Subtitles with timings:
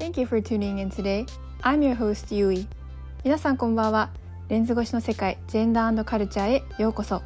[0.00, 1.26] Thank you for tuning in today.
[1.60, 2.66] I'm your host, Yui.
[3.22, 4.08] 皆さんこんばんは。
[4.48, 7.20] レンズ越しの世界、ジェンダーカルチャーへようこそ。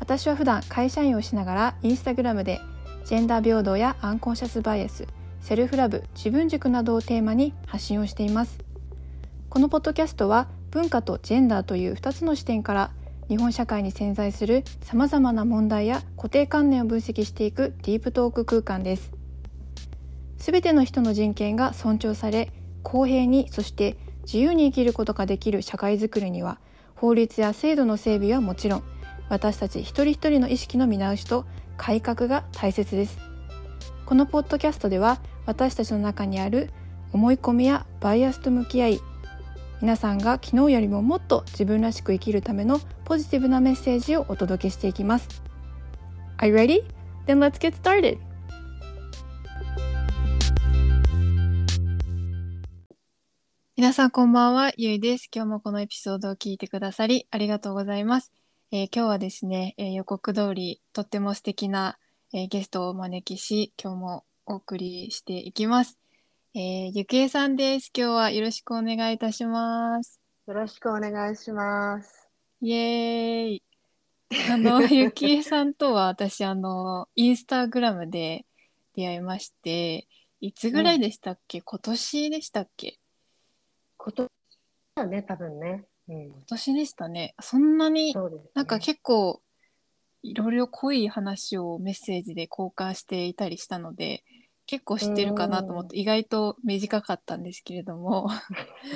[0.00, 2.58] 私は普段会社員をしながらインスタグラムで
[3.04, 5.06] ジェンダー平等やアンコンシャスバイアス、
[5.42, 8.58] セルフラブ、自分軸などをテーマに発信をしています。
[9.50, 12.92] このポッドキャストは文化とジェンダーという2つの視点から
[13.28, 19.17] 日本社会に潜在するさまざまな問題や固定観念を分析していくディープトーク空間です。
[20.38, 22.52] すべての人の人権が尊重され
[22.82, 26.58] 公平にそして自由に生きることができる社会づくりには
[26.94, 28.82] 法律や制度の整備はもちろん
[29.28, 31.44] 私たち一人一人の意識の見直しと
[31.76, 33.18] 改革が大切です
[34.06, 36.70] このポッドキャストでは私たちの中にある
[37.12, 39.00] 思い込みやバイアスと向き合い
[39.80, 45.28] 皆さんが昨日よりももっと自分らしく生きるためのポジティブなメッセージをお届けしていきます
[46.38, 46.84] Are you ready?
[47.26, 48.27] Then let's get started!
[53.78, 55.28] 皆さんこんばんは、ゆいです。
[55.32, 58.32] 今日もこのエピソードを聞いてくださりありがとうございます。
[58.72, 61.96] えー今日はですね、えー予告通りとっても素敵な、
[62.34, 65.96] えーゲストをお招きし、今日もお送りしていきます。
[66.56, 67.92] えー、ゆきえさんです。
[67.96, 70.20] 今日はよろしくお願いいたします。
[70.48, 72.28] よろしくお願いします。
[72.60, 73.62] イエーイ。
[74.50, 78.44] あの、 ゆきえさんとは私、あの、インスタグラムで
[78.96, 80.08] 出会いまして、
[80.40, 82.98] いつぐらいでしたっけ、今年でしたっけ？
[84.08, 84.30] こと
[84.94, 85.84] だね、多分ね。
[86.08, 86.24] うん。
[86.24, 87.34] 今年でしたね。
[87.40, 88.20] そんなにね。
[88.54, 89.42] なんか結構
[90.22, 94.24] いろいろ濃い話をメッセージで交換していたりしたので
[94.66, 98.28] 結構知ってるかなと思って意外と短かったんですけれども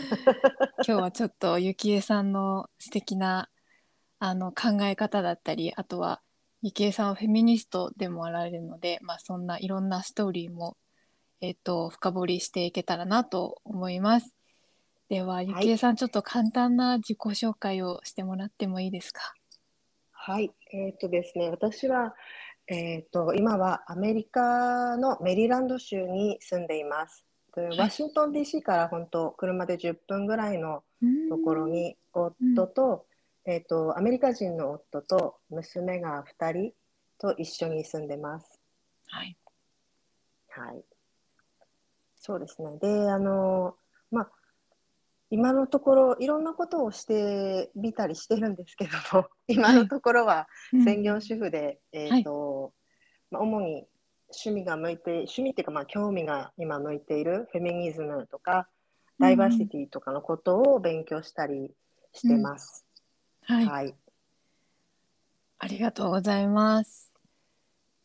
[0.84, 3.48] 今日はちょっとゆきえさんの素敵な
[4.18, 6.20] あの考え方だったりあとは
[6.62, 10.76] ゆきえさんはフェミニストでもあられるので、まあ、そんないろんなストーリーも、
[11.40, 14.34] えっと深掘りしていけたらなと思います。
[15.08, 19.34] ではゆきえさん、ちょっと簡単な自己紹介をしてもらってもいいですか？
[20.12, 20.52] はい。
[20.72, 22.14] えっ、とですね、私は、
[22.68, 27.24] えっ、と、今はアメリカのメリーランド州に住んでいます。
[27.54, 30.82] でワシントン DC から本当、車で10分ぐらいの
[31.28, 33.06] ところに、夫と、
[33.44, 36.72] えっ、と、アメリカ人の夫と娘が2人
[37.18, 38.60] と一緒に住んでます。
[39.08, 39.36] はい
[40.48, 40.84] はい。
[42.14, 42.78] そうですね。
[42.80, 43.74] で、あの、
[44.10, 44.30] まあ、
[45.32, 52.74] 今のところいろんなことをしてみたりしてるんですけども、 今のところは専業主婦で、えっ、と、
[53.30, 53.88] まあ、主に
[54.28, 58.68] 趣味が向いて、趣味っていうか、まあ、興味が今向いているフェミニズムとか、
[59.18, 61.74] ダイバーシティとかのことを勉強したり
[62.12, 62.84] してます。
[63.44, 63.94] はい、はい。
[65.60, 67.10] ありがとうございます。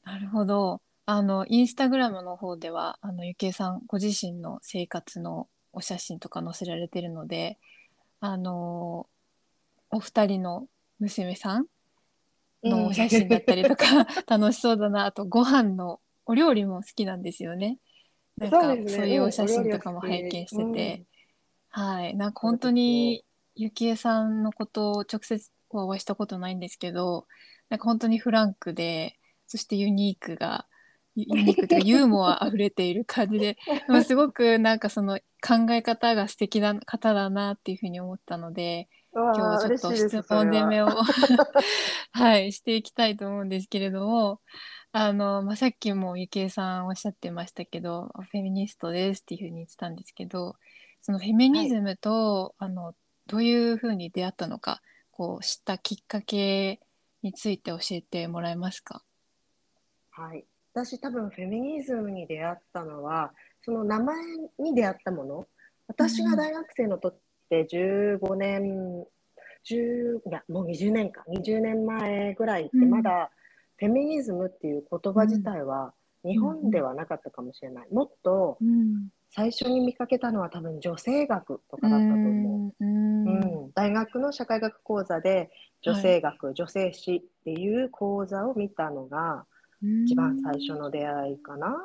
[0.03, 0.81] なるほど。
[1.05, 7.59] あの、インスタグラムの方では、あの、ゆきえさんご自身の生活のお写真とか載せられてるので、
[8.19, 9.07] あの、
[9.91, 10.67] お二人の
[10.99, 11.67] 娘さん
[12.63, 13.85] のお写真だったりとか、
[14.27, 15.05] 楽しそうだな。
[15.05, 17.77] あと、ご飯のお料理も好きなんですよね。
[18.37, 21.05] なんか、そういうお写真とかも拝見してて、
[21.69, 22.15] はい。
[22.15, 23.23] なんか本当に、
[23.55, 27.27] ゆきえさんのことを直接はお会いしたことないんですけど、
[27.69, 30.67] なんか本当にフランクで、そしてユニークが、
[31.17, 33.57] ユーモア溢れている感じで、
[33.87, 40.89] まあ、すごくなんかその考え方が素敵な方だなっていうふうに思ったので、今今日はちょっと質問攻めを
[42.11, 44.41] はい、していきたいと思うんですけれども、
[44.91, 50.55] あの、まあ、さっきもゆきえさんおっしゃってましたけど、フェミニストですっていうふうに言ってたんですけど、
[51.01, 52.93] そのフェミニズムと、あの、
[53.25, 56.79] どういうふうに出会ったのか、こう、知ったきっかけ
[57.23, 59.03] について教えてもらえますか？
[60.11, 60.45] はい、
[60.85, 63.31] 私多分フェミニズムに出会ったのは
[63.63, 64.15] その名前
[64.59, 65.47] に出会ったもの。
[65.87, 69.03] 私が大学生の時って15年
[69.67, 71.23] 10いやもう20年か。
[71.29, 72.91] 20年前ぐらいってうん。
[72.91, 73.31] まだ
[73.77, 75.93] フェミニズムっていう言葉自体は
[76.23, 77.87] 日本ではなかったかもしれない。
[77.91, 79.09] もっとうん。
[79.31, 82.85] 最初に見かけたのは多分女性学とかだったと思う。
[82.85, 83.25] うん。
[83.25, 83.29] う
[83.67, 85.49] ん、大学の社会学講座で
[85.81, 89.47] 女性学、女性史っていう講座を見たのが
[89.81, 91.75] 一番最初の出会いかな、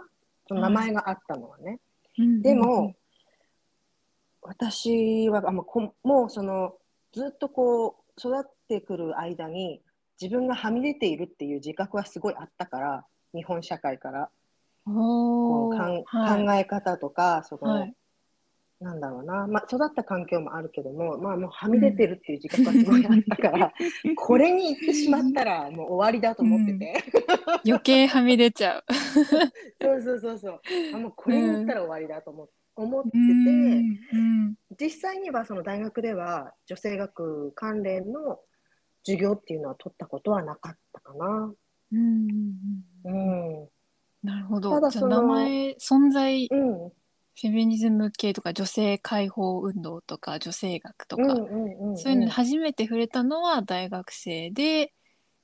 [0.48, 1.80] その名前があったのはね。
[2.18, 2.42] うん。
[2.42, 2.94] でも、
[4.40, 6.74] 私はあもうこもうその
[7.12, 9.80] ずっとこう育ってくる間に
[10.20, 13.04] 自分がはみ出ているっていう自覚はすごいあったから
[13.34, 14.30] 日本社会から。
[14.84, 16.44] こおうかんーはい。
[16.44, 17.94] 考え方とかその、はい
[18.82, 23.72] なんだろうな、まあ、育った環境もあるけども、まあ、もうはみ出てるっていう自覚がすごいあったから、
[24.16, 27.04] これに行ってしまったらもう終わりだと思ってて、
[27.64, 28.84] 余計はみ出ちゃう。
[29.82, 30.60] そうそうそうそう
[30.94, 34.16] あもうこれに行ったら終わりだと思っ思ってて、うんう
[34.48, 38.40] ん実際にはその大学では女性学関連の
[39.04, 41.52] 授業っていうのは取ったことはなかったかな。
[41.92, 42.54] うんうん
[43.04, 43.68] ううんん。
[44.22, 44.70] なるほど。
[44.70, 46.92] ただその名前存在うん。
[47.40, 51.24] フェミニズム系とか女性解放運動とか女性学とか。
[51.34, 54.92] そういうので初めて触れたのは大学生で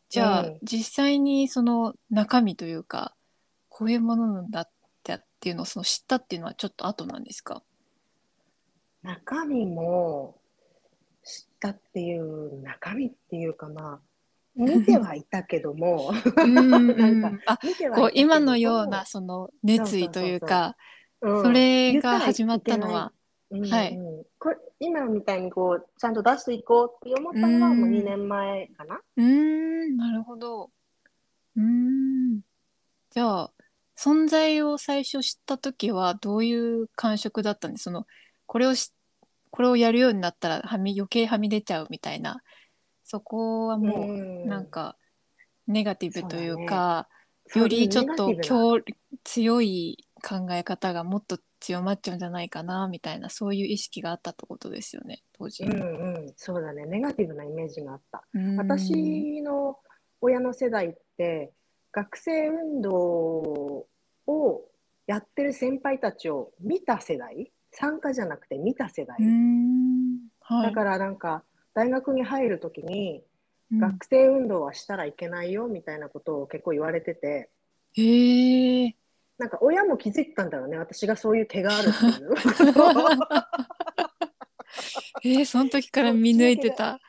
[0.09, 0.59] じゃあ、うん。
[0.63, 3.15] 実際にその中身というか
[3.69, 4.79] こういうものなんだって
[5.15, 7.63] っていうのをその知ったっていうのはちょっと後なんですか？
[9.03, 10.37] 中身も
[11.25, 14.01] 知ったっていう中身っていうかまあ
[14.57, 16.13] 見てはいたけども。
[16.37, 16.81] な
[17.31, 17.59] んか
[17.95, 20.75] こう今のようなその熱意というかうん
[21.21, 23.13] それが始まったのは、
[23.51, 23.99] うんはい。
[24.81, 27.81] 今みたいにこうちゃんと出していこうって思ったのはうん。
[27.81, 29.01] もう2年前かな。
[29.17, 30.71] うーんなるほど。
[31.57, 32.41] うーん。
[33.11, 33.53] じゃあ
[33.97, 37.85] 存在を最初知った時はどういう感触だったんです？
[37.85, 38.07] その
[38.47, 38.93] これをし
[39.51, 42.43] これをやるようになったらはみ余計はみ出ちゃうみたいな。
[43.03, 44.13] そこはもうう
[44.45, 44.49] ん。
[44.49, 44.97] なんか
[45.67, 47.09] ネガティブというか、
[47.49, 48.79] そうよりちょっと強
[49.25, 55.65] 強い考え方がもっと強まっちゃうんじゃないかなみたいなそういう意識があったってことですよね当時。
[55.65, 55.75] うんう
[56.19, 56.87] ん、そうだね。
[56.87, 58.25] ネガティブなイメージがあった。
[58.35, 58.57] うん。
[58.57, 59.79] 私の
[60.21, 61.53] 親の世代って
[61.93, 62.93] 学生運動
[64.27, 64.65] を
[65.07, 67.51] やってる先輩たちを見た世代？
[67.73, 69.17] 参加じゃなくて見た世代、
[70.41, 70.71] はい。
[70.71, 71.45] だからなんか
[71.75, 73.23] 大学に入る時に
[73.71, 73.79] うん。
[73.81, 77.51] 学生運動はしたらいけないよみたいなことを結構言われてて。
[77.95, 78.95] へえ
[79.39, 80.77] なんか親も気づいたんだろうね。
[80.79, 82.35] 私がそういう毛があるっていう
[85.25, 87.01] えー、その時から見抜いてた。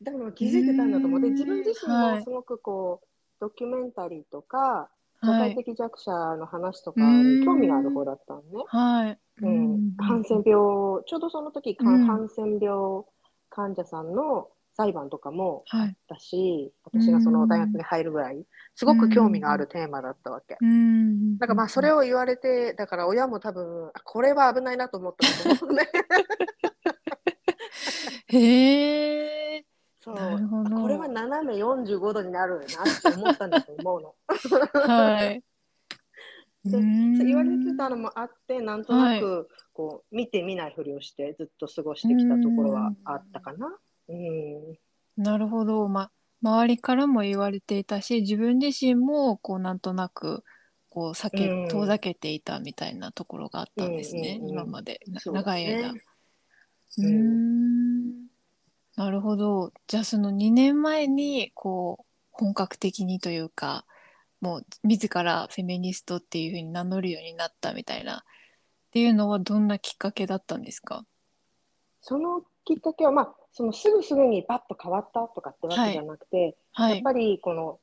[0.00, 1.20] でも気づいてたんだと思う。
[1.20, 1.34] でうーん。
[1.34, 2.18] 自分自身はい。
[2.18, 3.06] もすごくこう
[3.40, 4.90] ドキュメンタリーとか
[5.22, 5.54] 社はい。
[5.54, 8.64] 会的弱者の話とかに興味がある方だったのね。
[8.66, 9.18] はい。
[9.42, 13.04] うん、ハンセン病、ちょうどその時、うんハンセン病
[13.50, 15.96] 患者さんの裁判とかもはい。
[16.08, 18.44] だし、私がその大学に入るぐらい、
[18.76, 20.56] すごく興味があるテーマだったわけ。
[20.60, 21.36] うん。
[21.38, 25.26] なんかまあそれを言われて、だから親も多分、あこれは危ないなと思った
[25.58, 25.88] と思うね。
[28.28, 29.64] へえ。
[30.00, 32.66] そうこれは斜め45度になるなっ
[33.02, 34.14] て思ったんだと思うの。
[34.86, 35.42] はい。
[36.64, 43.76] 言われてたのもあって、なんとなくこう見て見ないふりをしてずっと過ごしてきたところはあったかな。
[44.08, 44.78] うん
[45.16, 45.88] なるほど。
[45.88, 46.10] ま、
[46.42, 50.44] 周りからも言われていたし、自分自身もこうなんとなく
[50.90, 54.38] こう避け、うん遠ざけていたみたいなところがあったんですね。
[54.40, 55.92] うん今まで、なそうだ長い間。
[55.92, 56.00] ね
[56.98, 58.28] うーん
[58.96, 59.72] なるほど。
[59.86, 63.84] じゃあその2年前にこう本格的にというか
[64.40, 68.20] もう自らフェミニストっていうふうに名乗るようになったみたいなっ
[68.92, 71.04] ていうのはどんなきっかけだったんですか？
[72.00, 76.92] そのきっかけは、まあ、そのすぐすぐにバッと変わったとかってわけじゃなくて、はい。
[76.92, 77.80] やっぱりこの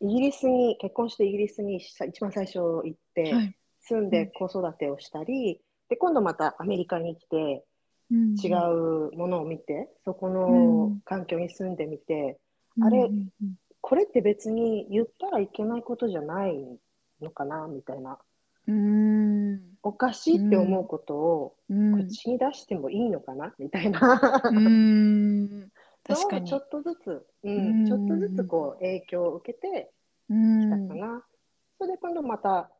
[0.00, 3.54] イギリスに結婚してイギリスにさ一番最初行って、はい。
[3.80, 7.66] 住んで子育てをしたり、で今度またアメリカに来て
[8.10, 8.34] うん。
[8.42, 8.48] 違
[9.12, 11.00] うものを見て、そこうのん。
[11.04, 12.38] 環境に住んでみて、
[12.80, 13.54] あれうんうんうん。
[13.82, 16.78] これって別に言ったらいけないことじゃない
[17.20, 18.18] のかなみたいな。
[18.66, 19.17] うーん
[19.88, 22.06] おかしいって思うことをうん。
[22.06, 23.54] 口に出してもいいのかな？
[23.58, 23.98] みたいな。
[24.44, 25.70] うーん。
[26.04, 26.44] 確かに。
[26.44, 27.84] をちょっとずつ、ううん。
[27.84, 29.90] ん、ちょっとずつこう影響を受けて
[30.28, 31.24] うきんたかな。
[31.78, 32.70] それで今度また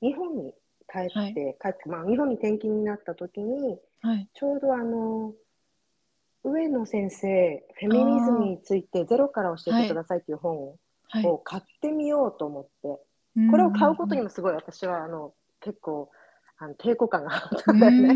[0.00, 0.54] 日本に
[0.88, 1.34] 帰って、はい。
[1.34, 4.28] 帰って、まあ日本に転勤になった時に、はい。
[4.32, 5.34] ちょうどあの、
[6.44, 10.78] 上野先生、フェミニズムについてゼロから教えてくださいっていう本を,、
[11.08, 11.40] はい。
[11.44, 13.00] 買ってみようと思って、
[13.50, 16.10] これを買うことにもすごい私はあの結構
[16.62, 18.14] あの抵抗感が あったんだよね。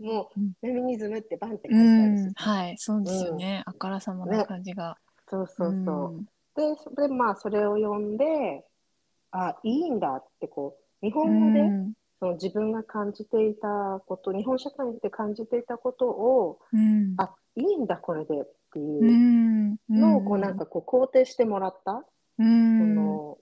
[0.00, 2.78] もうフェミニズムってバンって書いてあるし、はい。
[2.78, 4.96] そうですよね、あからさまな感じが、
[5.28, 6.20] そうそうそう。
[6.20, 6.24] ん。
[6.54, 8.64] で、それでまあそれを読んで、
[9.32, 11.92] あ、いいんだってこう、日本語でうん。
[12.20, 17.14] その自分が感じていたこと、日本社会で感じていたことを、うん。
[17.18, 19.78] あ、いいんだこれでっていううん。
[20.00, 22.04] のをこうなんかこう肯定してもらった、
[22.38, 22.78] うん。
[22.78, 23.38] その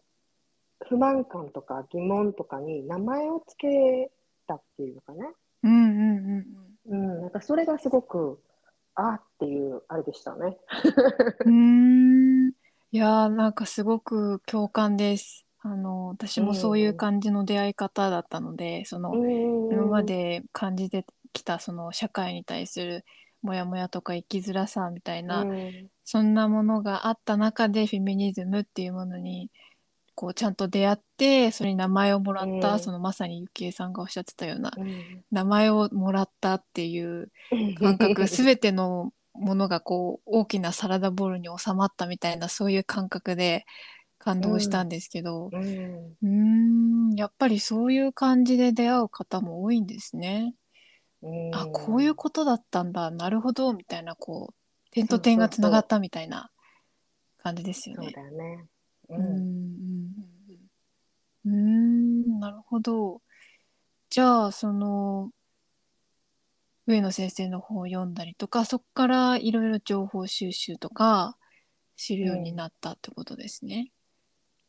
[0.89, 4.11] 不満感とか疑問とかに名前をつけ
[4.47, 5.27] たっていうのかね。
[5.63, 6.45] うんうん
[6.87, 8.39] うんうん、なんかそれがすごく、
[8.95, 10.57] あっていうあれでしたね。
[11.47, 12.49] うん。
[12.49, 12.53] い
[12.97, 15.45] やーなんかすごく共感です。
[15.61, 23.05] あの私もそういう感じの出会い方だったので、その今今まで感じてきたその社会に対する
[23.43, 25.91] モヤモヤとか生きづらさみたいな、うん。
[26.05, 29.51] そんなものがあった中でフェミニズムっていうものに
[30.15, 32.81] こうちゃんと出会ってそれに名前をもらった、うん。
[32.81, 35.25] そのまさにゆきえさんがおっしゃってたようなうん。
[35.31, 37.31] 名前をもらったっていう
[37.75, 43.65] 感覚全てのものがこう大きなサラダボウルに収まったみたいなそういう感覚で
[44.19, 46.17] 感動したんですけど、うん。
[46.23, 46.29] うー
[47.13, 50.55] んやっぱりそういう感じで出会う方も多いんですね。
[51.23, 51.55] うん。
[51.55, 56.51] あこういうことだったんだなるほどみたいなこう点と点がつながったみたいな
[57.43, 58.13] 感じですよそうね。
[58.13, 58.65] だよね。
[59.09, 59.35] うんうんうん
[61.45, 63.21] うんうーんなるほど。
[64.11, 65.31] じゃあその
[66.87, 71.37] 上野先生の本を読んだりとかそこからいろいろ情報収集とか
[71.97, 73.91] 知るようになったってことですね。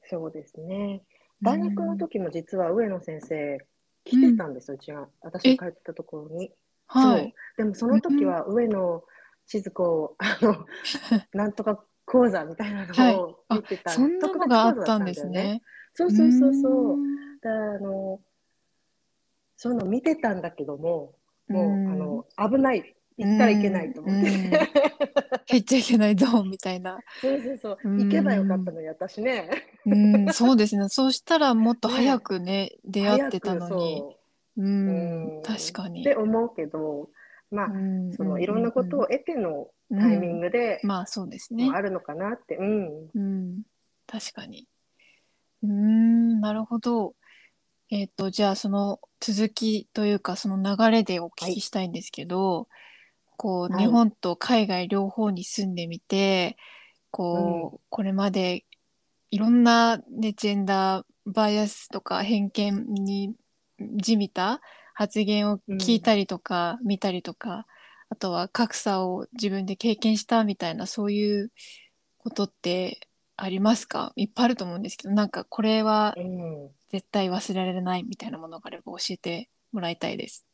[0.10, 1.02] そうですね。
[1.42, 3.58] 大学の時も実は上野先生
[4.04, 5.08] 来てたんですよ、うちが。
[5.22, 6.52] 私が帰ってたところに。
[6.88, 7.34] はい。
[7.58, 9.04] でもその時は上野
[9.48, 10.66] 千鶴子、あの、
[11.34, 15.62] なんとか講座みたいなのを見てた、そんなのがあったんですね。
[15.94, 16.98] そうそうそうそう
[17.42, 18.20] だあの、
[19.58, 21.16] そういうの見てたんだけども、
[21.48, 22.96] もう、うんあの、危ない。
[23.18, 24.30] 行ったらいけないと思って。
[24.30, 24.52] うん
[25.48, 26.98] 入っちゃいけないゾーンみたいな。
[27.22, 27.78] そうそうそう。
[27.84, 29.50] うん行けばよかったのに、私ね。
[29.86, 30.90] うん、そうですね。
[30.90, 33.98] そうしたらもっと早くね、 出会ってたのに。
[34.00, 34.18] そ
[34.58, 36.02] ううんうん、確かに。
[36.02, 37.10] って思うけど、
[37.52, 41.82] まあ、うんそのいろんなことを得てのうんタイミングでまあそうですねもあ。
[41.82, 43.10] るのかなって、うん。
[43.14, 43.64] うん、
[44.08, 44.68] 確かに。
[45.64, 47.16] うーん、なるほど。
[47.92, 52.68] えっ、と、じゃあその続きというかその流れでお聞きしたいんですけど、
[53.38, 56.58] こう、はい日本と海外両方に住んでみて、
[57.12, 58.66] こう、これまで
[59.32, 63.36] いろんな、ね、ジェンダーバイアスとか偏見に
[63.98, 64.62] じみた
[64.94, 67.66] 発言を聞いたりとか、見たりとか、
[68.10, 71.52] あとは格差を自分で経験したみたいなそういう
[72.18, 74.14] ことってありますか？
[74.16, 80.46] いっぱいあると思うんですけどなんかこれはうん、絶対忘れられないみたいなものがあれば教えてもらいたいです。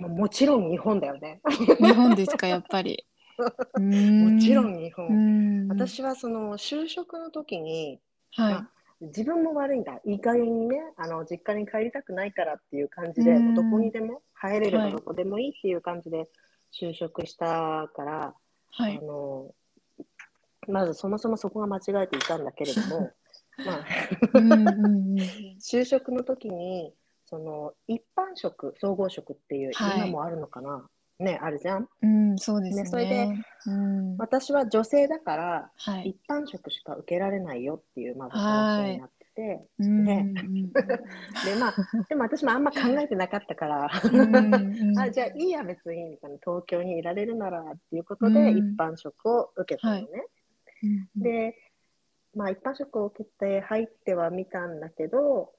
[0.00, 1.40] ももちろん日本だよね。
[1.48, 3.06] 日本ですかやっぱり。
[3.78, 5.66] ももちろん日本。
[5.66, 8.00] ん私はその就職の時に、
[8.34, 10.00] はいまあ自分も悪いんだ。
[10.04, 13.54] いい加減にね、あの実家に帰りたくないからっていう感じで、うん。
[13.54, 14.90] どこにでも入れれはい。
[14.92, 16.28] ばどこでもいいっていう感じで
[16.72, 18.34] 就職したから、
[18.72, 18.98] はい。
[18.98, 19.54] あの
[20.66, 23.12] まずそもそもそこが間違えていたんだけれども、
[23.64, 23.84] まあ、
[25.60, 26.92] 就職の時に
[27.24, 29.98] その一般職総合職っていう、はい。
[29.98, 30.88] 今もあるのかな？
[31.18, 31.88] ねあるじゃん。
[32.02, 32.82] うんそうですね。
[32.84, 33.28] ねそれで
[33.66, 34.16] うん。
[34.16, 36.10] 私は女性だからはい。
[36.10, 40.32] 一般職しか受けられないよっていうまず話になってて、うんね。
[41.44, 41.74] でまあ
[42.08, 43.84] でも私もあんま考えてなかったから、
[44.98, 48.58] あじゃあいいや別にみたいな東京にいられるならっていうことでうん。
[48.74, 50.26] 一般職を受けたのね、
[51.16, 51.56] で、
[52.34, 55.52] まあ、一般職を受けて入ってはみたんだけど、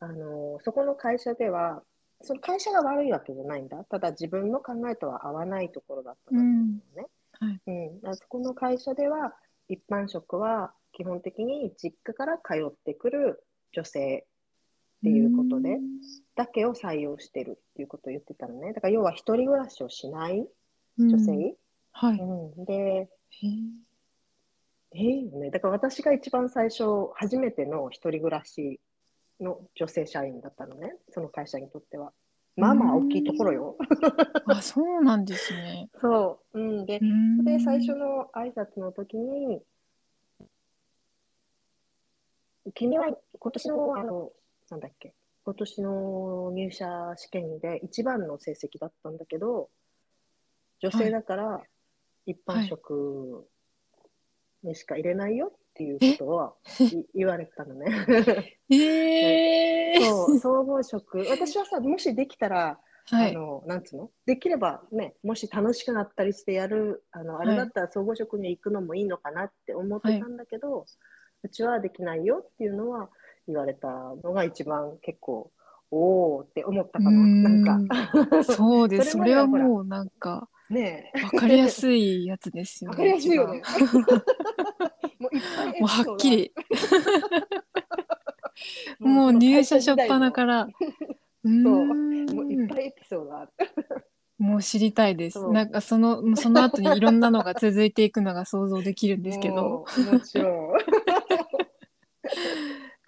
[0.00, 1.82] あのそこの会社では、
[2.22, 3.82] その会社が悪いわけじゃないんだ。
[3.84, 7.08] ただ自分の考えとは合わないところだったんだと思うのね。
[7.38, 9.34] はいうんだからそこの会社では、
[9.68, 14.26] 一般職は基本的に実家から通ってくる女性
[14.98, 15.78] っていうことで、
[16.34, 18.72] だけを採用してるっていうことを言ってたのね。
[18.72, 20.46] だから要は一人暮らしをしない
[20.98, 21.32] 女性。
[21.32, 21.54] うん
[21.92, 22.18] はい。
[22.18, 23.08] うんで、へ
[24.92, 26.84] えーね、だから私が一番最初、
[27.14, 28.80] 初めての一人暮らし
[29.40, 32.12] の女性社員だったのね、その会社にとっては。
[32.56, 33.76] まあまあ大きいところよ。
[34.46, 35.88] あそうなんですね。
[36.00, 36.60] そう。
[36.60, 39.62] うん、で、うんで最初の挨拶の時に、
[42.74, 43.06] 君は
[43.38, 44.32] 今年の、あの、
[44.70, 49.70] なんだっけ、今年の入社試験で一番の成績だったんだけど、
[50.80, 51.62] 女性だから
[52.26, 53.48] 一般職
[54.62, 58.58] にしか入れないよっていうことは言 言われたのね。
[58.70, 61.18] えー、 そう、総合職。
[61.30, 63.34] 私はさ、もしできたら、はい。
[63.34, 64.10] あの、なんつうの？
[64.26, 70.84] できればね、もし楽しくなったりしてやる、あの、あれだったら総合職に行くのもいいのかなって思ってたんだけど、
[71.42, 73.08] うちはできないよっていうのは
[73.48, 73.88] 言われた
[74.22, 75.50] のが一番結構、
[75.90, 77.10] おおって思ったかな。
[77.10, 79.12] なんか、 そうです。
[79.12, 81.22] それはもうなんかねえ。
[81.22, 82.92] わかりやすいやつですよね。
[82.92, 83.60] わかりやすいよね。
[85.20, 86.52] もういっぱいはっきり。
[88.98, 90.62] もう入社初っ端から。
[90.62, 91.62] うーん
[92.34, 93.52] もういっぱいエピソード ある。
[94.38, 95.38] もう知りたいです。
[95.38, 100.78] そうなんかそのその後にいろんなのが続いていくのが想像できるんですけど、もちろん。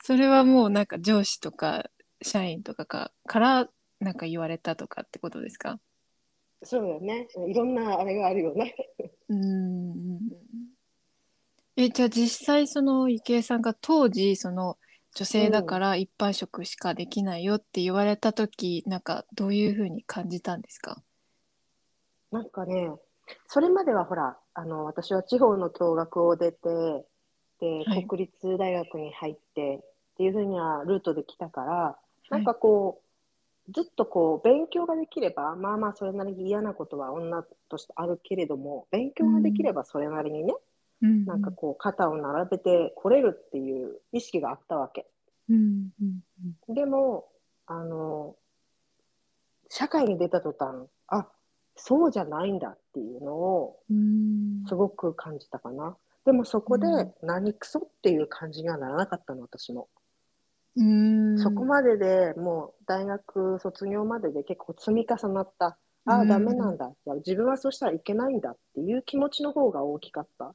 [0.02, 1.90] それはもうなんか上司とか
[2.23, 3.69] 社員とかかから
[4.00, 5.81] なんか言われたとかってことですか？
[6.64, 7.28] そうだよね。
[7.49, 8.75] いろんなあれがあるよね。
[9.28, 10.21] うーん。
[11.76, 14.78] え、じゃあ実際その池江さんが当時その
[15.14, 21.02] 女性だから一般職しかできないよって言われた時、なんかどういうふうに感じたんですか？
[22.30, 22.90] なんかね、
[23.46, 26.58] それまではほら、あの、私は地方の共学を出て、
[27.60, 28.06] で、はい。
[28.06, 31.98] 国立大学に入ってっていうふうなルートで来たから、
[32.30, 33.02] なんかこ
[33.68, 40.71] う、ずっとこう、勉強ができれば、まあまあそれなりに嫌なことは女としてあるけれども、勉強ができればそれなりにね、うん
[41.02, 45.06] なんかこう、肩を並べてこれるっていう意識があったわけ。
[45.49, 47.28] うんうんでも、
[47.66, 48.37] あの、
[49.68, 51.28] 社会に出た途端、あ、
[51.76, 55.97] そうじゃないんだっていうのをうんすごく感じたかな。
[56.25, 59.88] でもそこでうん何クソっていう感じにはならなかったの、私も。
[60.76, 65.78] うんそこまででもう大学卒業までで結構積み重なった。
[66.04, 66.90] ああ、うんダメなんだ。
[67.16, 70.54] 自分はそうしたらいけないんだっていう気持ちの方が大きかった。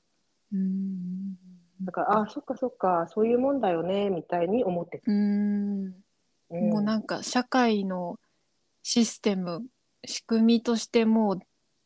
[0.53, 1.35] うん。
[1.81, 5.11] だから、ああ、そっかそっか、そういうもんだよね、みたいに思ってた。
[5.11, 5.93] うん。
[6.49, 6.69] うん。
[6.69, 8.19] もうなんか社会の
[8.83, 9.65] システム
[10.05, 11.39] 仕組みとしてもう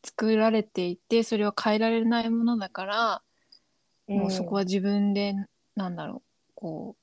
[0.04, 3.22] 作られていてそれは変えられないものだから、
[4.06, 5.34] もうそこは自分で
[5.74, 7.02] なんだろうこう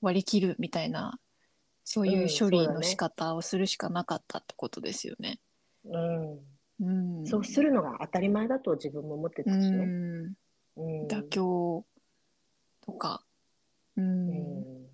[0.00, 1.18] 割り切るみたいな
[1.84, 5.38] そういううん処理の仕方をするしかなかったってことですよね。
[5.84, 6.38] うん、
[6.80, 9.64] うん、そうするのが当たり前だと自分も思ってたしね。
[9.64, 10.32] うん
[10.78, 11.84] うん妥協
[12.86, 13.22] とか、
[13.96, 14.32] うんう
[14.64, 14.88] ん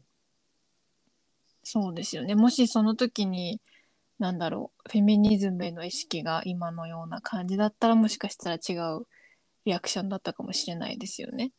[1.67, 2.35] そうですよね。
[2.35, 3.59] もしその時に、
[4.19, 9.07] なんだろう、フェミニズムへの意識が今のような感じだったら、もしかしたら違う
[9.64, 11.53] リアクションだったかもしれないですよね。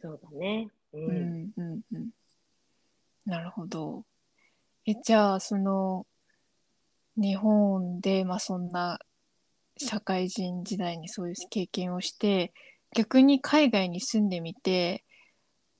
[0.00, 0.70] そうだね。
[0.94, 2.10] ううんん、うん、うん。
[3.26, 4.04] なるほど。
[4.86, 6.06] え、じゃあ、その、
[7.16, 8.98] 日本で、まあそんな
[9.76, 12.52] 社会人時代にそういう経験をして、
[12.94, 15.04] 逆に海外に住んでみて、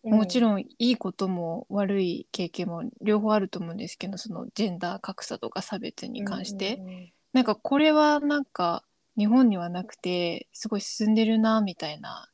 [0.04, 0.42] もちん。
[0.42, 8.84] ろんいいことも悪い経験も両方あると思うんですけどそのジェンダー格差とか差別に関して、うんなんかこれはなんか
[9.16, 12.28] 日本にはなくてすごい進んでるなみたいな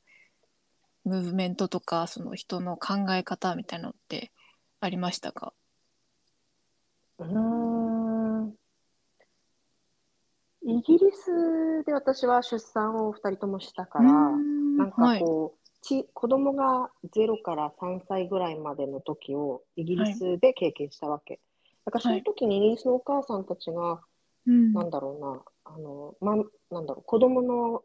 [1.05, 4.33] ムーブメントとかその人の考え方みたいなのって
[4.81, 5.53] ありましたか？
[7.19, 8.55] うーん。
[10.65, 14.11] イギリスで私は出産を2人ともしたから、
[14.79, 21.41] なんかはい、こう、ち子供が0から3歳ぐらいまでの時をイギリスで経験したわけ。
[21.85, 24.01] だからその時にイギリスのお母さんたちが、
[24.47, 24.73] うん。
[24.73, 26.37] なんだろうな、あの、ま、
[26.71, 27.83] なんだろう、子供の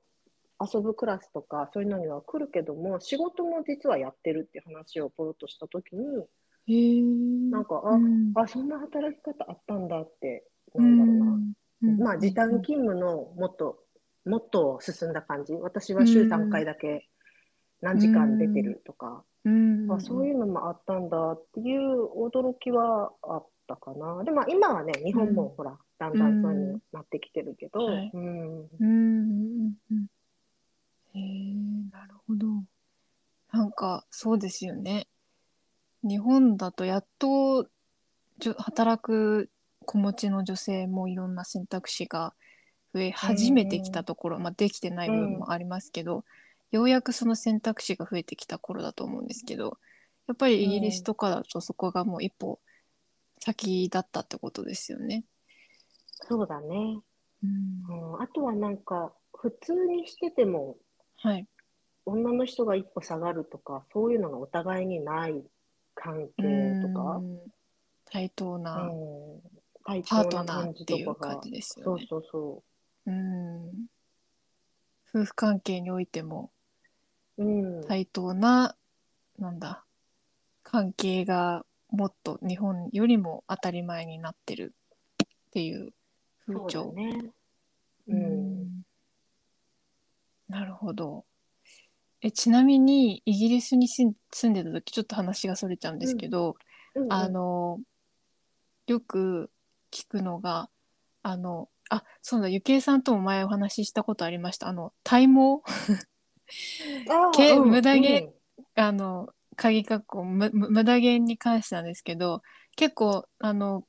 [0.60, 6.25] 遊ぶクラスとかそういうのには来るけども、仕事も実はやってるって話をポロッとした時に、
[7.51, 8.32] なんか、あ、うん。
[8.36, 11.25] あ、そんな働き方あったんだって、なんだろうな。
[11.84, 11.99] うん。
[11.99, 13.83] まあ、時短勤務のもっと、
[14.25, 15.53] もっと進んだ感じ。
[15.53, 17.07] 私は週3回だけ
[17.81, 24.23] 何時間出てるとか、うんあそういうのもあったんだっていう驚きはあったかな。
[24.23, 29.75] でも今はね、日本うんもほら、だんだんそうになってきてるけど、うん
[31.13, 31.53] へえ
[31.91, 32.47] なるほど。
[33.51, 35.07] なんかそうですよね。
[36.03, 37.67] 日本だとやっと
[38.39, 39.49] じょ働く
[39.86, 42.33] 子持ちの女性もいろんな選択肢が
[42.93, 46.23] 増え始めてきたところ、まあ、できてない部分もありますけど、
[46.71, 49.77] ようやくその選択肢が増えてきた頃だと思うんですけど
[50.27, 52.60] やっぱりイギリスとかだとそこがもう一歩
[53.39, 55.25] 先だったってことですよね。
[56.06, 57.01] そうだね、
[57.43, 58.13] うん。
[58.13, 58.21] うん。
[58.21, 60.77] あとはなんか、普通にしてても、
[61.17, 61.47] はい、
[62.06, 65.43] 女の人が一歩下がるとか、そういうのがお互いにない
[65.93, 67.39] 関係とか、うん。
[68.06, 69.41] 対等な、うん、
[69.84, 71.03] 対パー等なトナーっ感じとかが。
[71.03, 72.08] ていう感じですそうよね。
[72.10, 72.23] そう。
[72.32, 72.63] そ
[73.06, 73.88] うん
[75.13, 76.52] 夫婦関係においても
[77.38, 77.44] う。
[77.44, 77.88] うん。
[77.88, 78.76] 対等な、
[79.38, 79.86] なんだ
[80.63, 84.74] 関係がもっと日本よりも当たり前になってる
[85.24, 85.94] っていう
[86.46, 86.94] 風そうだ潮。
[86.94, 87.32] ね。
[88.08, 88.63] ううん。
[88.63, 88.82] ん
[90.50, 91.26] なるほど。
[92.22, 96.56] えちなみにイギリスに住ん住んでた時ちょっと話がそれちゃうんですけど、
[96.96, 97.80] うんうんあの
[98.86, 99.50] よく
[99.92, 100.70] 聞くのが
[101.24, 104.67] あのあそうだゆきえさんとも前お話ししたことありました。
[104.67, 105.34] あの体毛
[107.36, 108.34] けうん無駄毛
[108.75, 112.41] あの鍵括弧無駄毛に関してなんですけど
[112.75, 113.86] 結構あの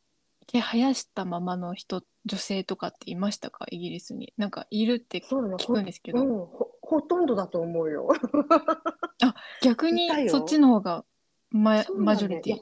[0.46, 3.64] 毛生やしたままの人女性とかっていましたか？
[3.70, 4.32] イギリスに。
[4.36, 5.20] なんかいるって。
[5.20, 8.08] 聞くんですけど、ほうん、ほほとんどだと思うよ。
[9.62, 11.04] 逆にそっちの方が
[11.50, 12.58] マ,、マジョリティ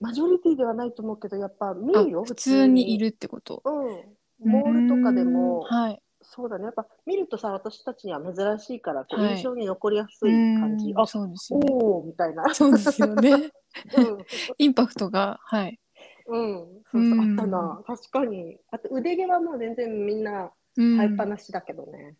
[0.00, 3.62] マジョリティではないと思うけど、やっぱ見あるよ、普通にいるってこと？
[3.64, 4.50] うん。
[4.50, 6.64] モールとかでもはいそうだね。
[6.64, 10.90] やっぱ見るとさ、私たちには珍しいから、こうはい印象に残りやすい感じ。
[10.90, 11.66] うんあ、そうですよね。
[11.70, 12.54] おおみたいな。
[12.54, 13.30] そうですよね。
[13.92, 14.24] うん。
[14.58, 15.78] インパクトが、はい。
[16.26, 16.82] うん。
[16.92, 17.82] そうそう、うんあったな。
[17.86, 18.58] 確かに。
[18.70, 22.16] あと腕毛はもう全然みんなうん生えっぱなしだけどね。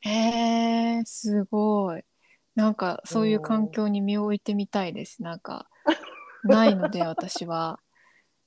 [0.00, 0.10] へ
[0.98, 2.02] え、すごい。
[2.54, 5.22] なんかそういう環境に身を置いてみたいです。
[5.22, 5.68] なんか
[6.44, 7.80] ないので 私は。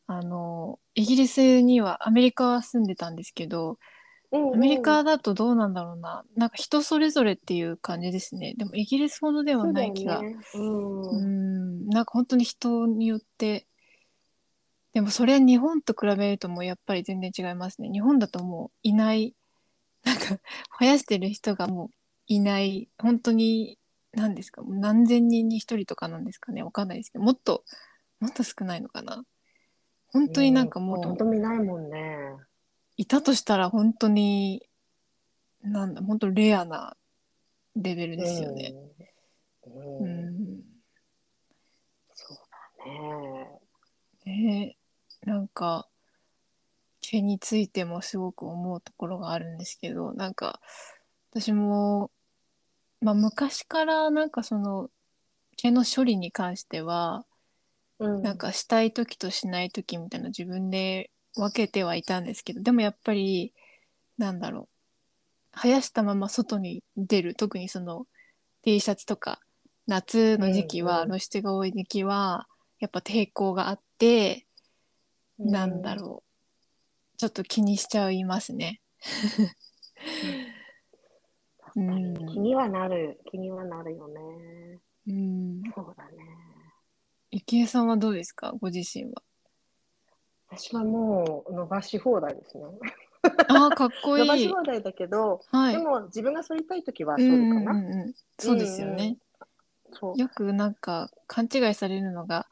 [0.09, 3.77] あのイギリスにはアメリカは住んでたんですけど
[4.31, 4.55] うんうん。
[4.55, 6.23] アメリカだとどうなんだろうな。
[6.35, 8.53] なんか人それぞれっていう感じですね。
[8.57, 10.21] でもイギリスほどではない気が。
[10.21, 10.35] ね。
[10.55, 11.01] うん。
[11.01, 11.87] うん。
[11.89, 13.67] なんか本当に人によって
[14.97, 17.89] でもそれ日本と比べるともうやっぱり全然違いますね。
[17.89, 19.35] 日本だともういない。
[20.03, 20.39] なんか
[20.79, 21.89] 生やしてる人がもう
[22.25, 22.89] いない。
[22.97, 23.77] 本当に
[24.13, 24.61] 何ですか？
[24.61, 26.63] もう何千人に一人とかなんですかね？
[26.63, 27.63] わかんないですけどもっと
[28.19, 29.23] もっと少ないのかな？
[30.07, 32.35] 本当になんかほともうんど見ないもんね。
[32.95, 34.67] いたとしたら本当に
[35.61, 36.95] なんだ本当レアな
[37.75, 38.73] レベルですよね。
[39.65, 39.73] うん。
[39.73, 40.63] ううんん
[42.13, 42.37] そう
[42.79, 44.33] だね。
[44.33, 44.77] ね
[45.25, 45.87] えなんか
[47.01, 50.59] 毛についてもすごく思うところがあるんですけどなんか
[51.31, 52.09] 私も、
[53.01, 54.89] まあ、昔からなんかその
[55.55, 57.25] 毛の処理に関しては
[57.99, 58.21] うん。
[58.21, 63.53] なんかしたい時としない時みたいな自分で分けてはいたんですけどでもやっぱり
[64.17, 64.69] なんだろ
[65.53, 68.05] う生やしたまま外に出る特にその
[68.63, 69.39] T シャツとか
[69.87, 72.47] 夏の時期は、うんうん露出が多い時期は
[72.79, 74.45] やっぱ抵抗があって、
[75.39, 76.23] なんだろ
[77.15, 78.81] うちょっと気にしちゃいますね。
[81.77, 82.13] ううん。
[82.13, 83.21] ん気にはなる。
[83.31, 84.79] 気にはなるよね。
[85.07, 86.17] うん、そうだね。
[87.31, 88.53] ゆきえさんはどうですか？
[88.59, 89.21] ご自身は。
[90.49, 92.65] 私はもう伸ばし放題ですね。
[93.49, 94.47] あーかっこい伸ばしい。
[94.49, 95.73] 放題だけど、はい。
[95.73, 97.73] でも自分が剃りたいときはうんう剃るかな。
[97.73, 99.17] んうんうん、そうですよね。
[99.93, 100.19] そう。
[100.19, 102.47] よくなんか勘違いされるのが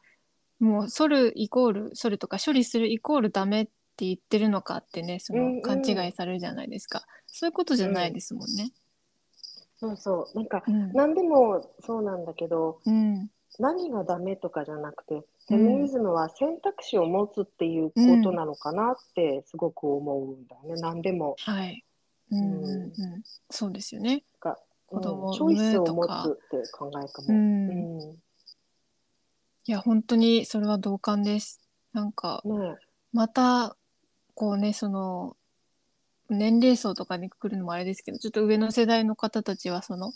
[0.59, 8.69] もう剃るイコール剃るとか処理するイコールダメって言ってるのかってねそうんうんの勘違いされるじゃないですか、そういうことじゃないですもんね。
[9.77, 10.37] そうそう。
[10.37, 20.81] なんか、うん何でもそうなんだけど、うん何がダメとかじゃなくて、うんフェミニズムは選択肢を持つっていうことなのかなってすごく思うんだよね。
[20.81, 21.35] 何でも。
[21.39, 21.83] はい、
[22.31, 22.91] うんうんうん、
[23.49, 24.23] そうですよね。
[24.41, 24.57] が
[24.87, 27.27] 子供うんチョイスを持つって考えかも。
[27.29, 28.15] うんうん
[29.67, 31.67] いや本当にそれは同感です。
[31.91, 32.77] なんかね
[33.11, 33.75] また
[34.35, 35.35] こうねその
[36.29, 40.11] 年齢層とかにくるのもあれですけどちょっと上の世代の方たちはその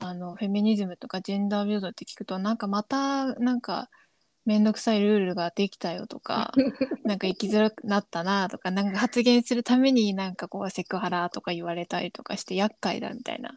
[0.00, 3.88] あのフェミニズムとかジェンダー平等って聞くとなんかまたなんか
[4.44, 6.52] 面倒くさいルールができたよとか
[7.04, 13.52] なんか生きづらくなったなとかなんか発言するためになんかこうセクハラとか言われたりとかして厄介だみたいな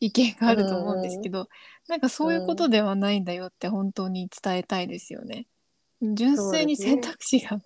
[0.00, 1.48] 意見があると思うんですけど、
[1.88, 5.46] なんかそういうことではないんだよって本当に伝えたいですよね。
[6.02, 7.58] 純粋に選択肢が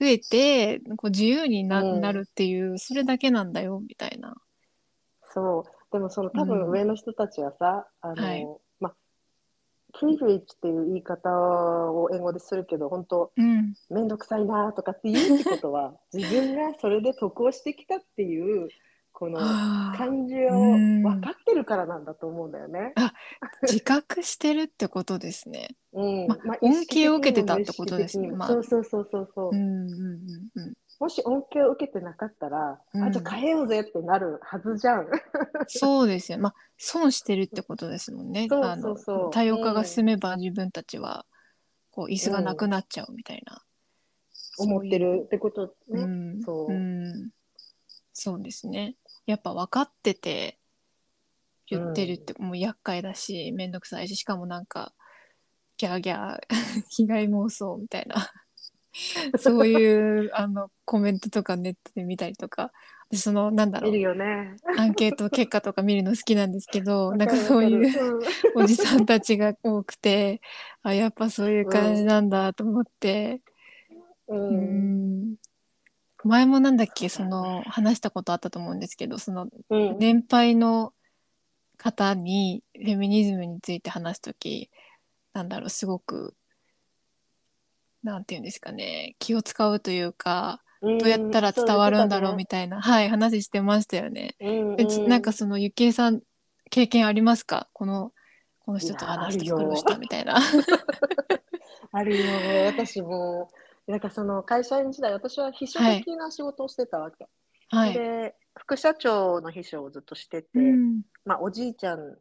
[0.00, 4.34] 増えて、こう自由にな,、うんなるっていうそれだけなんだよみたいな。
[5.32, 5.92] そう。
[5.92, 8.46] でもその多うん分上の人たちはさ、あの、はい
[8.80, 8.94] まあ、
[9.98, 18.68] プリヴレッジっていう言い方を英語でするけど、本当うん、めんどくさいなとかって言うってことは、自分がそれで得をしてきたっていう、
[19.14, 22.92] この感じをうん分かってるからなんだと思うんだよね。
[23.62, 25.76] 自覚してるってことですね。
[25.92, 30.20] うんままあ恩恵を受けてたってことですねまあそうそうそうそうそう、うんうんうん
[30.56, 30.74] うん。
[30.98, 35.06] もし恩恵を受けてなかったら、うんあじゃあ変えようぜってなるはずじゃん。
[35.68, 36.38] そうですよ。
[36.38, 38.48] まあ損してるってことですもんね。
[38.50, 41.24] そうそうそう多様化が進めば自分たちは
[41.92, 43.62] こう椅子がなくなっちゃうみたいな。
[44.58, 46.02] 思ってるってことね。
[46.02, 47.30] うん、そううん、
[48.12, 48.96] そうですね。
[49.26, 50.58] やっぱ分かってて
[51.66, 54.92] 言ってるってもう厄介だし、めんどくさいし、しかもなんか
[55.78, 56.40] ギャーギャー
[56.90, 58.30] 被害妄想みたいな。
[59.38, 62.70] そういうあのコメントとかネットで見たりとか、
[63.10, 64.56] 私そのなんだろいうね。
[64.78, 68.20] アンケート結果とか見るの好きなんですけど、 なんかそういう
[68.54, 70.40] おじさんたちが多くて、
[70.82, 73.42] あやっぱそういう感じなんだと思って。
[74.28, 75.36] ううんん
[76.24, 79.98] 前もなんだっけその話したことあったと思うんですけどそのうん。
[79.98, 80.92] 年配の
[81.76, 84.70] 方にフェミニズムについて話す時
[85.32, 86.34] なんだろうすごく
[88.02, 94.36] なんていうんですかね気を使うというかどどうやったら伝わるんだろうみたいな、はい話してましたよね。
[94.38, 96.20] うんえなんかそのゆきえさん
[96.70, 97.68] 経験ありますか？
[97.72, 98.12] この
[98.58, 99.68] この人と話していやあるよ。
[99.70, 100.36] 苦労したみたいな。
[101.92, 102.24] あるよ。
[102.66, 103.50] 私も
[103.86, 107.26] なんかその会社員時代私は秘書的な仕事をしてたわけ、
[107.68, 107.94] はい。
[107.94, 112.16] で副社長の秘書をずっとしてて、うんまあ、おじいちゃん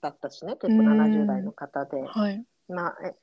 [0.00, 2.00] だったしね、結構70代の方で。
[2.00, 2.44] はい。
[2.68, 3.14] まあ、え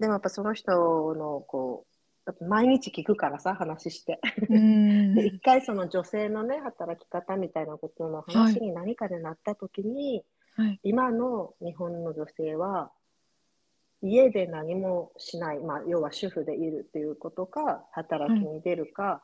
[0.00, 0.72] でもやっぱその人
[1.14, 1.86] の、こ
[2.40, 4.20] う、毎日聞くからさ、話して。
[4.48, 10.24] うん で、一回その女性のね、働き方みたいなことの話に何かでなった時に、
[10.56, 10.80] はい。
[10.82, 12.90] 今の日本の女性は、
[14.04, 19.22] 家で何もしない、まあ、要は主婦でいるっていうことか、働きに出るか、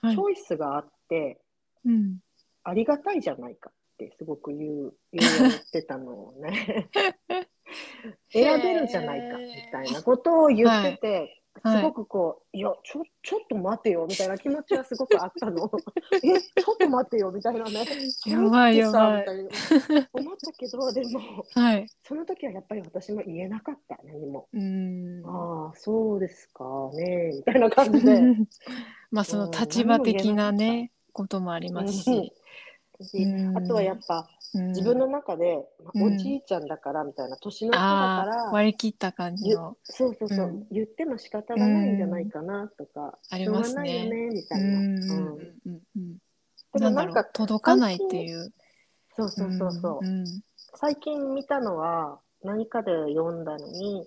[0.00, 0.16] はいチ。
[0.16, 1.40] ョイスがあって、
[1.84, 2.18] うん。
[2.64, 6.88] ありがたいじゃないかってすごく言う、言ってたのをね。
[8.32, 15.70] 選べるじゃないかみたいなことを言ってて、はいすごくこう、いや、ちょ、ちょっと待てよみたいな気持ちはすごくあったの。
[16.24, 17.84] え、ちょっと待てよみたいなね。
[18.26, 21.20] やばいやばいみたいな思ったけど、でも、
[21.54, 21.86] はい。
[22.04, 24.48] その時はやっぱり私も言えなかった、何も。
[24.52, 25.22] うん。
[25.24, 28.20] ああ、そうですかね、みたいな感じで。
[29.12, 32.32] まあその立場的なね、こともありますし。
[33.02, 36.14] しうんあとはやっぱ、自分の中で、まあうん。
[36.14, 39.76] おじいちゃんだからみたいな年の人だかあら、あ、割り切った感じの。
[39.84, 40.66] そうそうそう、うん。
[40.70, 43.88] 言っても仕方がないんじゃないかなとか、ありますね。
[43.88, 44.68] しょうがないよねみたういな。
[44.68, 44.72] ん。
[44.74, 45.82] うんうんうん。
[45.96, 46.16] うん。
[46.74, 48.52] でもなんか届かないっていう。
[49.16, 50.00] そうそうそうそう、
[50.76, 54.06] 最近見たのは何かで読んだのに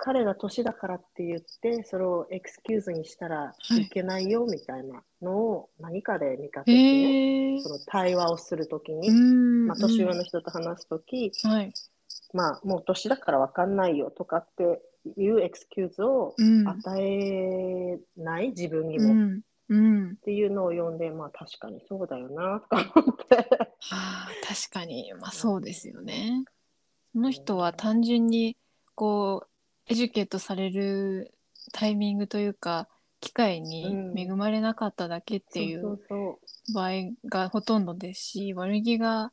[0.00, 7.60] 彼が年だからって言ってそれをエクスキューズにしたらはいいけないよみたいなのを何かで見かけて、へえ。
[7.60, 11.72] その対話をするときに、うんまあ、年上の人と話すとき、はい。
[12.32, 14.80] まあもう年だから分かんないよとかって
[15.16, 16.68] いうエクスキューズをうん。
[16.68, 19.40] 与えない自分にも、っうん。
[19.68, 20.16] うん。
[20.16, 23.48] ていうのを読んでまあ確かにそうだよなとか思って。
[23.90, 26.44] ああ、確かに、まあそうですよね。
[27.12, 28.56] その人は単純に、
[28.94, 29.47] こう、
[29.88, 31.34] エデュケートされる
[31.72, 32.88] タイミングというか、
[33.20, 36.00] 機会にうん恵まれなかっただけっていそう
[36.72, 36.90] 場合
[37.28, 39.32] がほとんどですし、悪気が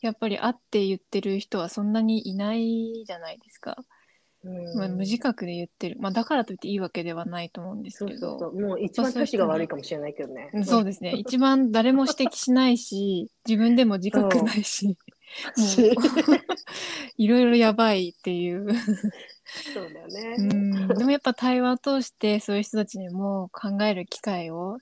[0.00, 3.76] やっぱりあって言ってる人はそんなにいないじゃないですか。
[4.42, 5.96] そう、うんまあ、無自覚で言ってる。
[6.00, 8.20] まあだからといっていいわけではないと思うんですけど。
[8.20, 10.50] そうそうそうもう一番年が悪いかもしれないけどね。
[10.54, 11.12] うんそうですね。
[11.12, 14.96] 一番誰も指摘しないし、 自分でも自覚ないし
[17.16, 18.66] いろいろやばいっていう。
[19.74, 20.36] そうだよね。
[20.38, 24.78] うん、でもやっぱ対話を通してそういう人たちにも考える機会を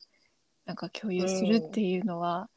[0.66, 2.50] なんか共有するっていうのは、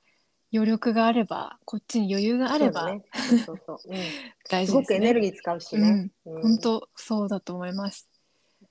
[0.53, 3.99] 余力があれば、こっちに余裕があればそうそうそうそう、うん、
[4.49, 4.81] 大す事ですね。
[4.81, 6.11] ごくエネルギー使うしね。
[6.25, 6.41] うん。
[6.41, 8.09] 本当そうだと思います。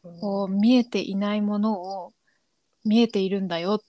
[0.04, 0.20] うん。
[0.20, 2.12] こう見えていないものを
[2.84, 3.80] 見えているんだよっ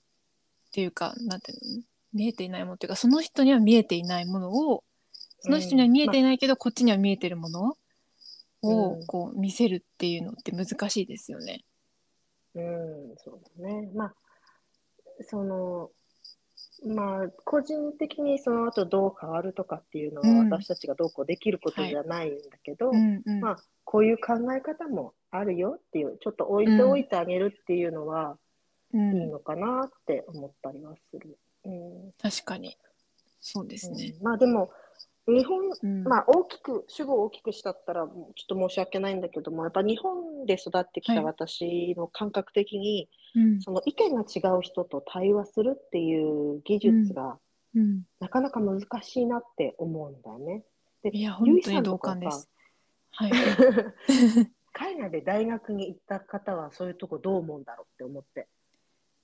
[0.72, 1.84] ていうか、なんていうの？
[2.14, 4.84] 見えていないものっていうか、その人には見えていないものを、
[5.42, 7.78] その人には見えていないけど、こっちには見えてるもの
[8.62, 11.64] をうんこう見せるっていうのって難しいですよね。
[12.56, 13.90] うん、そうだね。
[13.96, 14.14] まあ、
[15.22, 15.90] その、
[16.86, 28.38] まあ、個人的にその後どう変わるとかっていうのは、うん私たちがどうこうできることじゃないんだけど、うんうんまあ、こういう考え方もあるよっていう、ちょっと置いておいてあげるっていうのは
[28.94, 31.38] うんいいのかなって思ったりはする。
[31.64, 32.76] うん確かに
[33.40, 34.14] そうですね。
[34.18, 34.72] うんまあでも、
[35.28, 47.38] 日本、うんまあ大きく、主語を大きくしたったら、ちょっと申し訳ないんだけども、やっぱ日本で育ってきたはい私の感覚的に、うんその意見が違う人と対話するっていう技術が
[47.76, 50.64] うん、なかなか難しいなって思うんだよね。
[51.04, 52.50] でいや本当に同感です。
[53.12, 53.32] はい。
[54.74, 58.48] 海外で大学に行った方はそういうとこどう思うんだろうって思って。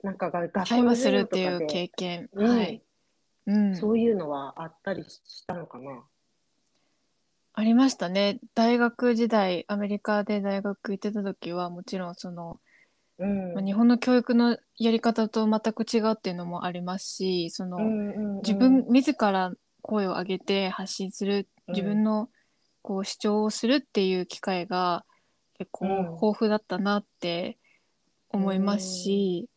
[0.04, 2.82] なんかが学話するっていう経験、うんはい。
[3.48, 6.04] うん、そういうのはあったりしたのかな？
[7.54, 8.40] ありましたね。
[8.54, 12.60] 大学時代、アメリカで大学行ってた時は、もちろんその、
[13.18, 13.54] うん。
[13.56, 18.42] まあ日本の教育のやり方と全く違うっていうのもありますし、その、うんうんうん。
[18.42, 21.74] 自分自ら声を上げて発信する、うん。
[21.74, 22.30] 自分の
[22.84, 25.04] こう主張をするっていう機会が
[25.58, 25.92] 結構うん。
[26.02, 27.58] 豊富だったなって
[28.30, 29.50] 思いますし、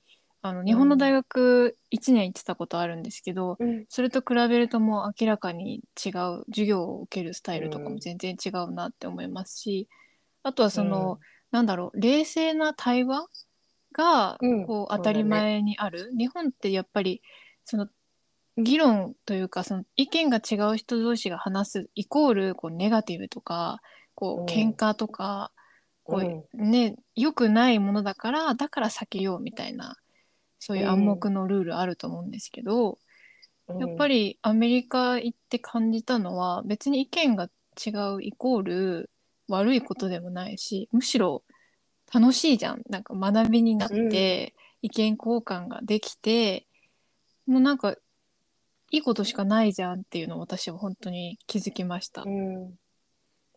[0.43, 3.85] あの日本の大学1年行ってたことあるんですけど、うん。
[3.89, 7.93] それと比べるともう明らかに違う授業を受けるスタイルとかうん。
[7.95, 9.89] も全然違うなって思いますし、
[10.43, 11.19] あとはその、うん。
[11.51, 13.27] なんだろう冷静な対話
[13.93, 14.67] がうん。
[14.67, 17.23] こう当たり前にある、日本ってやっぱり
[17.65, 17.89] その
[18.57, 23.81] 議論というかその意見が違う人同士が話すイコールこうネガティブとか
[24.15, 25.51] こうんう喧嘩とか、
[26.05, 29.97] こううね良くないものだからだから避けようみたいな
[30.61, 32.99] そういう暗黙のルールあると思うんですけど、
[33.81, 39.11] やっぱり、りアメリカ行って感じたのは別に意見が違うイコール
[39.49, 41.43] 悪いことでもないしむしろ
[42.13, 42.83] 楽しいじゃん。
[42.89, 46.67] なんか学びになって、意見交換ができて
[47.47, 47.97] もうなんか
[48.91, 52.23] いいことしかないじゃんっていうのを私は本当に気づきました。
[52.23, 52.29] う。
[52.29, 52.75] ん、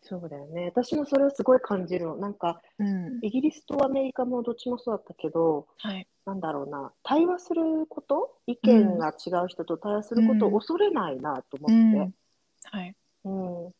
[0.06, 0.66] そうだよね。
[0.66, 2.16] 私もそれをすごい感じるの。
[2.16, 3.18] なんか、うん。
[3.22, 6.06] イギリスとアメリカもどっちもそうだったけど、はい。
[6.26, 11.74] なんだろうな、対話すること、意見が違う人と対話することを恐れないなと思って。
[11.74, 12.14] うん。
[12.70, 12.96] はい。
[13.24, 13.64] うん。
[13.64, 13.72] やっ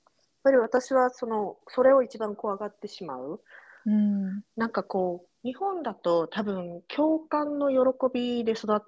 [0.43, 3.43] ぱり私はその、それを一番怖がってしまう。
[3.87, 4.43] うん。
[4.57, 7.79] なんかこう、日本だと多分共感の喜
[8.13, 8.81] びで育っ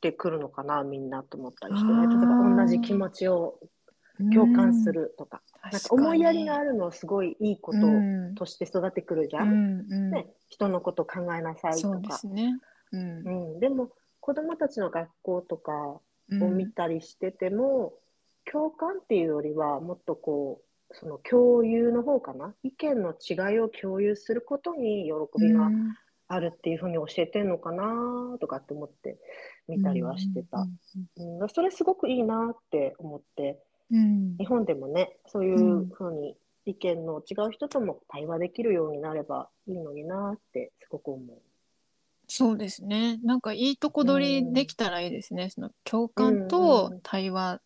[0.00, 2.06] てくるのかな、みんなと思ったりしてね。
[2.08, 3.58] 例えば同じ気持ちを
[4.30, 5.40] 共感するとか。
[5.70, 8.34] なんか思いやりがあるのはすごいいいことうん。
[8.34, 9.42] として育ってくるじゃ。
[9.42, 12.18] うんね、人のこと考えなさいとか。
[12.18, 12.58] すね。
[12.92, 13.00] うん。
[13.00, 16.56] うん、でも子供たちの学校とかをうん。
[16.56, 17.94] 見たりしてても、
[18.50, 22.54] 共感っていうよりはもっとこうその共有の方かな？
[22.62, 25.94] 意見の違いを共有することに喜びがうん。
[26.28, 29.18] あるっていうふうに教えてんのかなとかって思って
[29.68, 30.66] 見たりはしてた、
[31.18, 31.48] うん。
[31.50, 33.58] それすごくいいなって思って
[33.92, 41.38] うん日本でもねそういうふうに意見の違う人とも対話できるようになればいいのになってすごく思う。
[42.28, 43.18] そうですね。
[43.24, 45.50] なんかいいとこ取りできたらいいですね。
[45.50, 47.60] その共感と対話、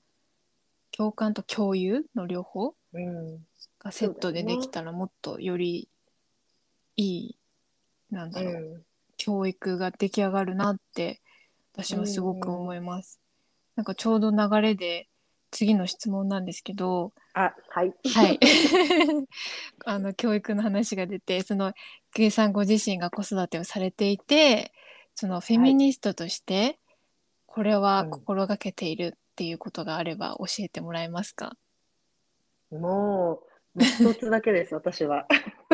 [0.90, 3.46] 共感と共有の両方うん
[3.78, 5.88] がセットでできたらもっとより
[6.96, 7.38] いい、
[8.10, 8.82] なんだろう、うん
[9.18, 11.20] 教育が出来上がるなって
[11.72, 13.18] 私はすごく思います。
[13.74, 15.08] なんかちょうど流れで
[15.50, 17.94] 次の質問なんですけど、あ、はい。
[18.14, 18.40] はい。
[19.84, 21.72] あの教育の話が出て、その
[22.16, 24.72] ゆさんご自身が子育てをされていて、
[25.14, 26.78] そのフェミニストとして
[27.46, 31.56] これは心がけているっていうことがあれば教えてもらえますか？
[32.70, 33.40] もう、も
[34.10, 35.26] う一つだけです、 私は。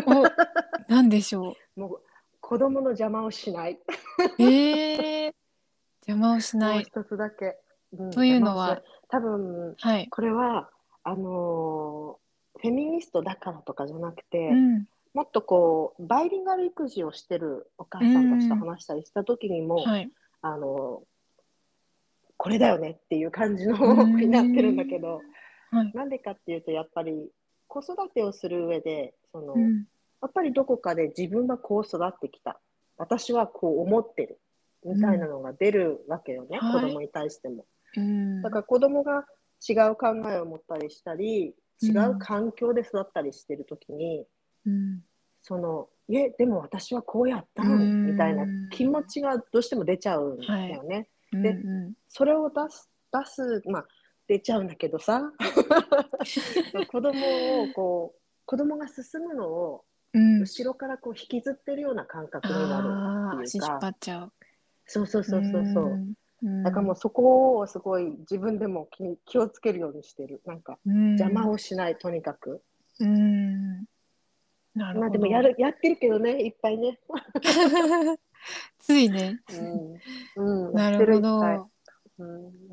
[0.06, 2.02] お、なんでしょもう、
[2.40, 3.72] 子供の邪魔をしない。
[3.72, 4.42] う。
[4.42, 5.35] えー、
[6.06, 6.74] 邪魔をしない。
[6.74, 7.58] もう一つだけ。
[8.00, 8.80] んというのは、
[9.12, 10.09] 多分、はい。
[10.09, 10.70] これは、
[11.05, 12.22] あのー
[12.61, 14.85] フェミニストだからとかじゃなくて、うん。
[15.14, 20.11] もっとこう、バイリンガル育児をしてるお母さんたちと話したりした時にも、はい。
[20.40, 21.07] あのー
[22.38, 25.20] これだよねっていう感じのうんになってるんだけど、
[25.70, 25.92] はい。
[25.94, 27.31] なんでかっていうと、やっぱり
[27.68, 29.87] 子育てをする上で、その、うん。
[30.22, 32.61] やっぱりどこかで自分はこう育ってきた。
[32.96, 34.40] 私はこう思ってる。
[34.85, 37.64] みたいなのが出るわけよね、はい子供に対しても。
[37.96, 38.42] うん。
[38.42, 39.24] だから子供が
[39.68, 44.26] 違う考えを持ったりしたり、違う環境で育ったりしてるときに、
[44.66, 45.02] うん。
[45.42, 48.07] その、え、でも私はこうやったのうん。
[48.07, 51.09] みたいな気持ちがどうしても出ちゃうんだよね。
[51.33, 53.87] うんでうんそれを出す、出す、まあ、
[54.28, 55.33] 出ちゃうんだけどさ、
[56.88, 60.40] 子供をこう、子供が進むのをうん。
[60.40, 64.33] 後ろからこう引きずってるような感覚になるって足引っ張いうか、っちゃう。
[64.87, 66.14] そうそうそうそうそう。
[66.42, 66.62] うん。
[66.62, 70.42] だからもうそこをすごい自分でも気に気をつけるようにしてる。
[70.46, 72.62] なんかうん、邪魔をしない、とにかく。
[73.00, 73.85] うん。
[74.74, 75.00] なる。
[75.00, 76.98] まあでもやる、やってるけどね、いっぱいね。
[78.78, 79.40] ついね。
[80.37, 80.68] うん。
[80.68, 81.68] うん、なるほど。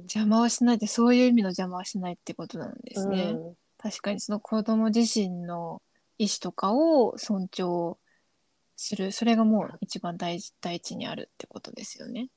[0.02, 3.32] 邪魔をしないってそういう意味の邪魔をしないってことなんですね。
[3.32, 5.82] うん確かにその子供自身の
[6.18, 7.98] 意思とかを尊重
[8.76, 12.28] するそれがもう一番大事第一にあるってことですよね。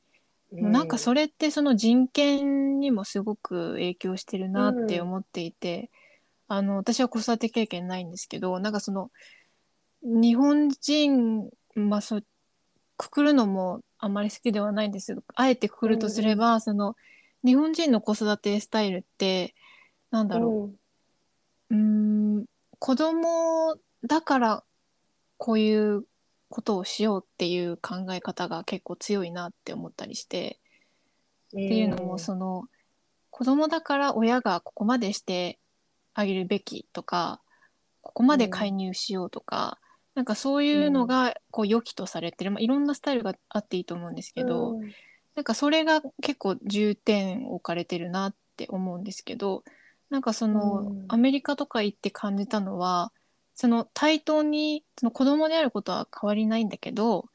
[0.53, 5.91] うなんかそれってその人権にもすごく影響してるなって思っていて、
[6.49, 9.11] あの私は子育て経験ないんですけどなんかその
[10.03, 12.25] 日本人まあそう
[12.97, 16.97] くくるのもあんまり好きではないんですけどあえてくくるとすれば、その
[17.45, 19.55] 日本人の子育てスタイルって
[20.11, 20.73] なんだろ
[21.71, 22.37] う、うん。
[22.37, 22.45] うーん
[22.79, 24.65] 子供だから
[25.38, 26.05] こういう
[26.53, 30.61] ことをしようっていう考え方が結構強いなって思ったりして、
[31.49, 32.67] っていうのもその
[33.31, 35.59] 子供だから親がここまでして
[36.12, 37.41] あげるべきとか
[38.03, 39.79] ここまで介入しようとか、
[40.15, 44.93] なんかそういうのがこう良きとされてる、まあ、いろんなスタイルがあっていいと思うんですけど、うん。
[45.35, 49.65] なんかそれが結構重点置かれてるなって思うんですけど
[50.11, 51.05] なんかその、うん。
[51.09, 53.13] アメリカとか行って感じたのは
[53.55, 57.27] その対等にその子供であることは変わりないんだけど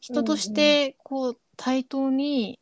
[0.00, 2.58] 人としてこう対等に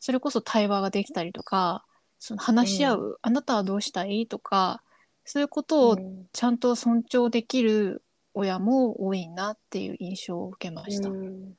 [0.00, 1.84] それこそ対話ができたりとか
[2.18, 4.82] その話し合う、あなたはどうしたいとか
[5.24, 8.02] そういうことをうんちゃんと尊重できる
[8.34, 11.08] 親も多いなっていう印象を受けました。
[11.08, 11.54] うん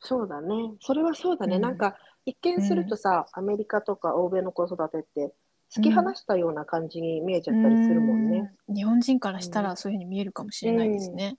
[0.00, 0.54] そうだね。
[0.80, 1.56] それはそうだね。
[1.56, 5.32] うんなんか、一見するとさ、アメリカとか欧米の子育てって、
[5.70, 8.50] 突き放したような感じに見えちゃったりするもんね。
[8.68, 8.74] うん。
[8.74, 11.36] 日本人からしたらそういうふうに見えるかもしれないですね。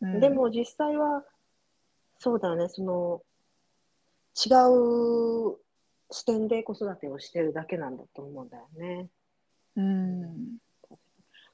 [0.00, 0.20] うん。
[0.20, 1.24] でも実際は、
[2.18, 3.22] そうだよね、その、
[4.36, 4.54] 違
[5.54, 5.58] う
[6.12, 9.08] 視点で子育てをしてるだけなんだと思うんだよね。
[9.76, 10.58] うん。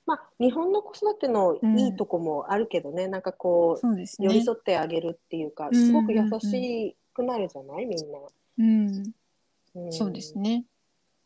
[0.05, 5.75] まあ、日本の子育てのいいとこもあるけどね、なんかこそうですう、寄ねり添ってあげるっていうか、うん。
[5.75, 7.87] すごく優しくなるじゃない？
[7.87, 8.19] みんな。
[8.59, 9.15] うん。
[9.75, 9.93] うん。
[9.93, 10.65] そうですね。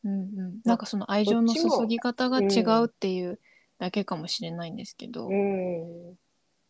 [0.04, 3.38] うんうん、なんかその愛情の注ぎ方が違うっていう
[3.78, 6.10] だけかもしれないんですけど、うん、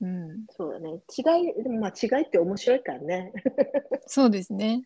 [0.00, 1.00] うん、そうだね。
[1.16, 3.32] 違い、でもまあ違いって面白いからね。
[4.06, 4.82] そうですね。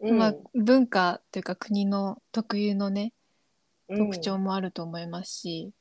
[0.00, 0.18] うん。
[0.18, 3.12] まあ文化というか国の特有のね
[3.88, 3.98] うん。
[3.98, 5.72] 特徴もあると思いますし、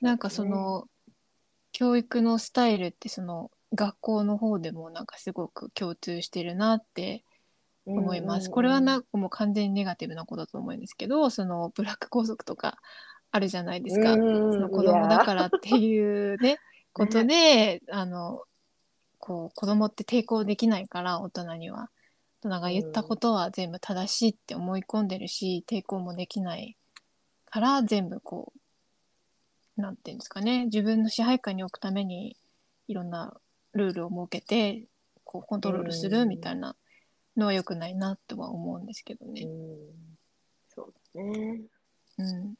[0.00, 0.88] なんかその
[1.72, 7.22] 教育のスタイルってその学校の方でもなんかすごく共通してるなって
[7.98, 8.50] 思います。
[8.50, 12.78] これはなんかもう完全にネガティブなことだと思うんですけどそのブラック校則とか
[13.30, 14.14] あるじゃないですか。
[14.14, 16.58] うんその子供だからっていうね
[16.92, 18.42] ことであの
[19.18, 21.90] こう子供って抵抗できないから大人には。
[22.42, 26.74] 大人が言ったことは全部正しいって思い込んでるし抵抗もできない
[27.44, 28.54] から全部こ
[29.76, 30.64] うなんていうんですかね。
[30.64, 32.36] 自分の支配下に置くために
[32.88, 33.34] いろんな
[33.74, 34.84] ルールを設けて
[35.24, 36.76] こうコントロールするみたいな
[37.36, 39.42] のは良くないなとは思うんですけどね。
[39.42, 40.16] うん
[40.72, 41.62] そうだね。
[42.18, 42.54] うん。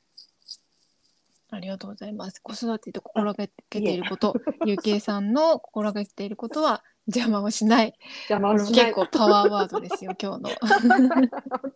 [1.53, 2.41] ありがとうございます。
[2.41, 3.49] 子育てで心がけ
[3.81, 4.35] ていること、
[4.67, 7.95] ゆうけいさんの心がけていることは邪魔をしない。
[8.29, 8.85] 邪魔をしない。
[8.87, 10.51] 結構パワーワードですよ、今日の。
[10.61, 11.73] 本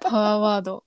[0.00, 0.84] パワーワード。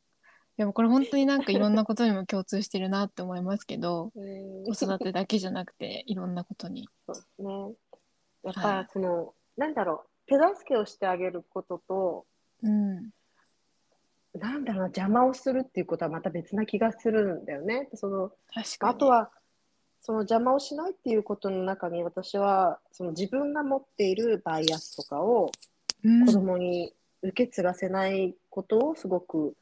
[0.57, 6.87] でもこれ本当になんかいろんなことにも共通してるなって思いますけど、子育てだけじゃなくていろんなことに。
[7.07, 7.53] そうですね。
[8.43, 12.25] やっはいぱその、なんだろう、手助けをしてあげることと、
[12.63, 13.09] うん。
[14.39, 17.89] なんだろうな、邪魔をするっていうことはまた別な気がするんだよね。
[17.95, 18.93] その確かに。
[18.93, 19.31] あとは、
[19.99, 25.51] その邪魔をしないっていうことの中に、私はその自分が持っているバイアスとかを
[26.03, 29.55] うん、子供に受け継がせないことをすごく、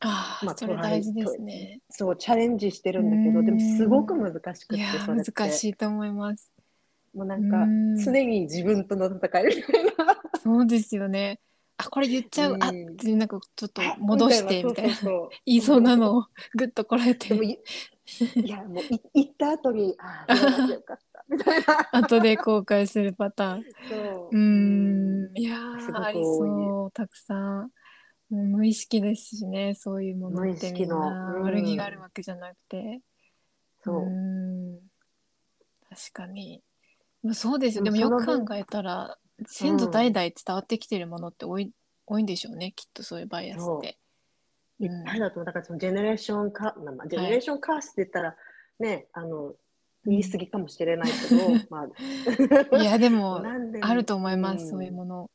[0.00, 1.80] ああ、まあそれ大事ですね。
[1.90, 4.82] そうチャレンジしてるんだけど、うんでもすごく難しくて。
[5.06, 6.51] 難しいと思います。
[7.14, 9.92] もうなんかうん常に自分との戦いみたいな。
[10.42, 11.40] そうですよね。
[11.76, 12.54] あ、これ言っちゃう。
[12.54, 14.94] うんあってなんかちょっと戻してみたいな。
[15.46, 17.58] 言いそうなのをぐっとこらえてい
[18.44, 21.88] いやもうい行った後にああよかった みたいな。
[21.92, 23.64] 後で後悔するパターン。
[23.88, 25.56] そううーん、いや
[25.94, 27.70] ありそうたくさん。
[28.30, 33.00] もう無意識ですしね、そういうものって無意識のみんなうん悪気があるわけじゃなくて。
[33.84, 34.82] そう
[35.90, 36.62] 確かに。
[37.22, 37.84] まあそうですよ。
[37.84, 41.72] でもよく考えたら、先祖代々伝わってきてるものって多い,、
[42.06, 43.98] 多いんでしょうね、きっとそういうバイアスって。
[44.80, 48.34] いっぱいだと思うだからそのジェネレーションカまあジェネレーションカースって言ったら
[48.80, 49.54] ねあの
[50.04, 51.86] 言い過ぎかもしれないけど、 ま
[52.72, 53.40] あいや、で も、
[53.80, 55.30] あると思います、んそういうもの。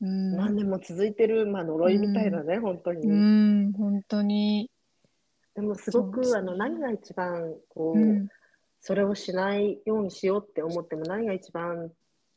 [0.00, 0.36] うん。
[0.36, 3.06] 何年も続いてる、まあ、呪いみたいなね、本当に。
[3.06, 4.70] うん、本当に。
[5.54, 8.28] でもすごく、あの何が一番こう、うん。
[8.88, 11.90] それをしないようにしようって思っても何が一番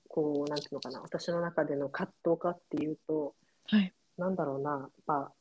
[0.10, 3.36] こうなんていうのかな私の中での葛藤かっていうと
[3.68, 3.94] はい。
[4.18, 5.32] なんだろうなやっぱ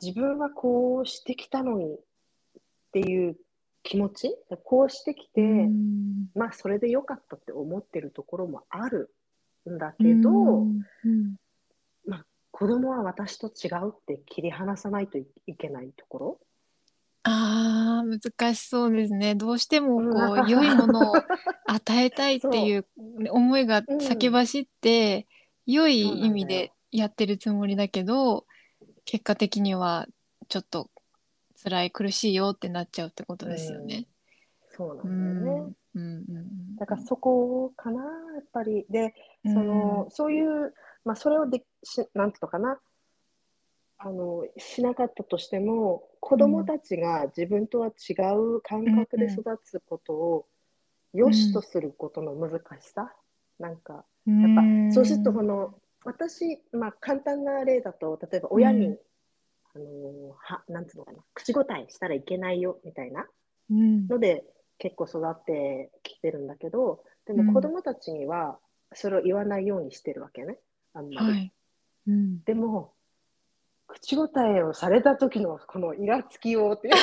[0.00, 1.98] 自分はこうしてきたのにっ
[2.92, 3.36] ていう
[3.82, 9.12] 気持ちこうしてきて、うんまあそれでよかったって思ってるところもある
[9.68, 11.34] んだけど、うんうん
[12.54, 16.38] 子供は私と違うって切り離さないといいけないところ。
[17.24, 19.34] ああ、難しそうですね。
[19.34, 21.14] どうしてもこう良いものを
[21.66, 22.86] 与えたいっていう
[23.30, 25.26] 思いがうん先走って、
[25.66, 28.46] 良い意味でやってるつもりだけど、
[29.04, 30.06] 結果的には
[30.48, 30.90] ちょっと
[31.62, 34.06] 辛い苦しいよってなっちゃうってことですよね。
[34.70, 35.44] そうなうんん。
[35.44, 35.72] だよね。
[35.94, 38.08] うんうんうんだからそこかな、や
[38.40, 38.86] っぱり。
[38.90, 39.14] で、
[39.44, 42.80] その、そういう、まあ、それをでし、なんていうのかな、
[44.04, 50.46] あの、しなかったとしても、子供たちが自分とは違う感覚で育つことを、
[51.14, 53.14] 良しとすることの難しさ。
[53.58, 55.74] なんか、うんやっぱ、そうすると、この、
[56.04, 58.98] 私、まあ、簡単な例だと、例えば親に、うん
[59.74, 63.26] あの、は、なんていうのかな、口答えしたらいけないよ、みたいな。
[63.70, 64.44] うんので
[64.78, 68.58] 結構育ってきてるんだけどでうんも子供たちには
[68.94, 70.58] それを言わないようにしてるわけね
[70.92, 71.52] あんまり、はい。
[72.08, 72.42] うん。
[72.44, 72.92] でも
[73.92, 76.90] 口答えをされた時のこのイラつきようって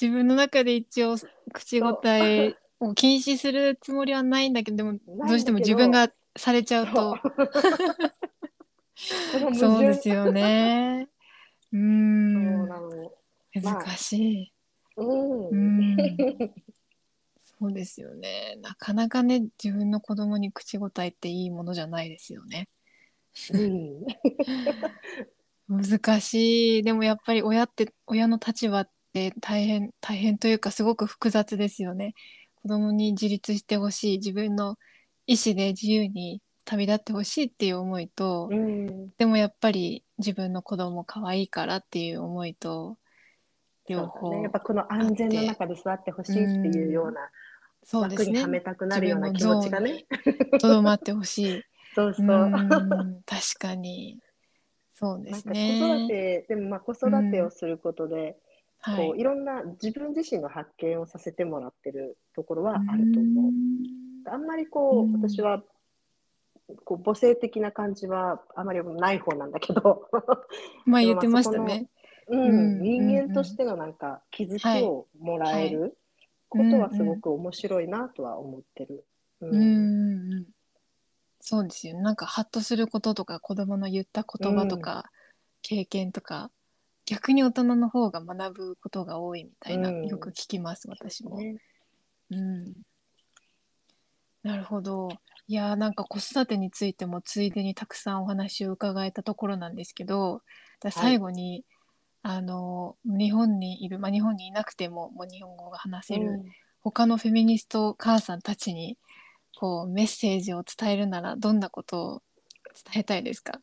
[0.00, 1.16] 自分の中で一応
[1.52, 4.98] 口答えを禁止するつもりはないんだけどでもど
[5.28, 7.16] どうしても自分がされちゃうと。
[9.54, 9.84] そう。
[9.84, 11.08] ですよね。
[11.72, 12.68] うん。
[13.54, 14.52] 難しい。
[14.96, 15.96] うん、うん。
[17.58, 18.58] そうですよね。
[18.60, 22.68] なかなかね自分の子供に口答えっていいものじゃないですよね。
[23.52, 24.06] うん、
[25.68, 26.82] 難しい。
[26.82, 32.14] でもやっぱり親って親の立場って大変大変というかすごく複雑ですよね。
[32.62, 34.18] 子供に自立してほしい。
[34.18, 34.76] 自分の
[35.26, 42.96] 意思で自由に旅立ってほしいっていう思いと、うん、でもやっぱり自分の子供可愛いからっていう思いと
[43.88, 47.20] 両方だね、やっぱこの安全の中で育ってほしいっていうような
[47.84, 48.42] そうですね。
[48.42, 50.06] はめたくなるような気持ちがね。
[50.60, 51.62] とどまってほしい
[51.96, 52.52] そうそう。
[53.24, 54.18] 確かに。
[54.92, 58.36] そうです子育ねて、でもまあ子育てをすることで、
[58.80, 59.24] はいこうい。
[59.24, 63.52] ろんな自分自身の発見をさせてもらってるところはあると思う。
[64.30, 65.12] あんまりこう、うん。
[65.12, 65.62] 私は
[66.84, 70.10] こう母性的な感じはあまりない方なんだけど、
[70.84, 71.88] まあ言ってましたね。
[72.28, 75.96] うんうん人間としてのなんか気づきをもらえる
[76.50, 79.06] ことはすごく面白いなとは思ってる。
[79.40, 80.55] ううんうんうん
[81.48, 82.00] そうですよね。
[82.00, 85.04] なんかハッとすることとか子供の言った言葉とか、
[85.62, 86.50] 経験とか
[87.06, 91.38] 逆に大人の方が学ぶことが多いみたいな、うんよく聞きます私も。
[91.38, 91.58] ね
[92.30, 92.72] うん、
[94.42, 95.08] なるほど。
[95.46, 100.42] いやーなんか子育てについてもついでにたくさんお話を伺えたところなんですけど
[100.80, 101.64] だ最後に、
[102.22, 106.44] あの日本にいる、まあ、日本にいなくてももう日本語が話せる、うん
[106.88, 108.96] 他のフェミニスト母さんたちに
[109.58, 112.22] こうメッセージを伝えるならどんなことを
[112.92, 113.60] 伝えたいですか？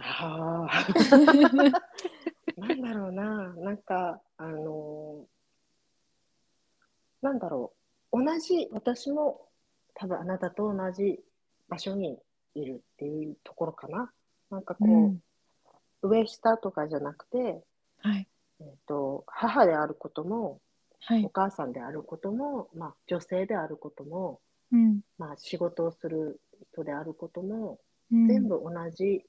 [0.00, 1.72] あ ー
[2.56, 5.26] なんだろうな、なんか、あのー
[7.22, 7.72] なんだろ
[8.12, 9.46] う、同じ、私も
[9.94, 11.20] 多分あなたと同じ
[11.68, 12.18] 場所に
[12.54, 14.10] いるっていうところかな。
[14.50, 15.22] なんかこう、うん。
[16.02, 17.62] 上下とかじゃなくて、
[17.98, 18.26] はい。
[18.60, 20.60] えっと、母であることも、
[21.00, 21.24] はい。
[21.24, 24.40] お母さんであることも、まあ、女性であることも、
[24.72, 25.00] うん。
[25.18, 26.40] まあ、仕事をする
[26.72, 27.78] 人であることも、
[28.12, 28.28] うん。
[28.28, 29.24] 全部同じ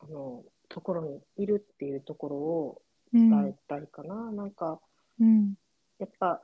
[0.00, 3.30] あのところにいるっていうところをうん。
[3.30, 4.32] 伝えたいかな。
[4.32, 4.80] なんか
[5.20, 5.54] うん。
[5.98, 6.42] やっぱ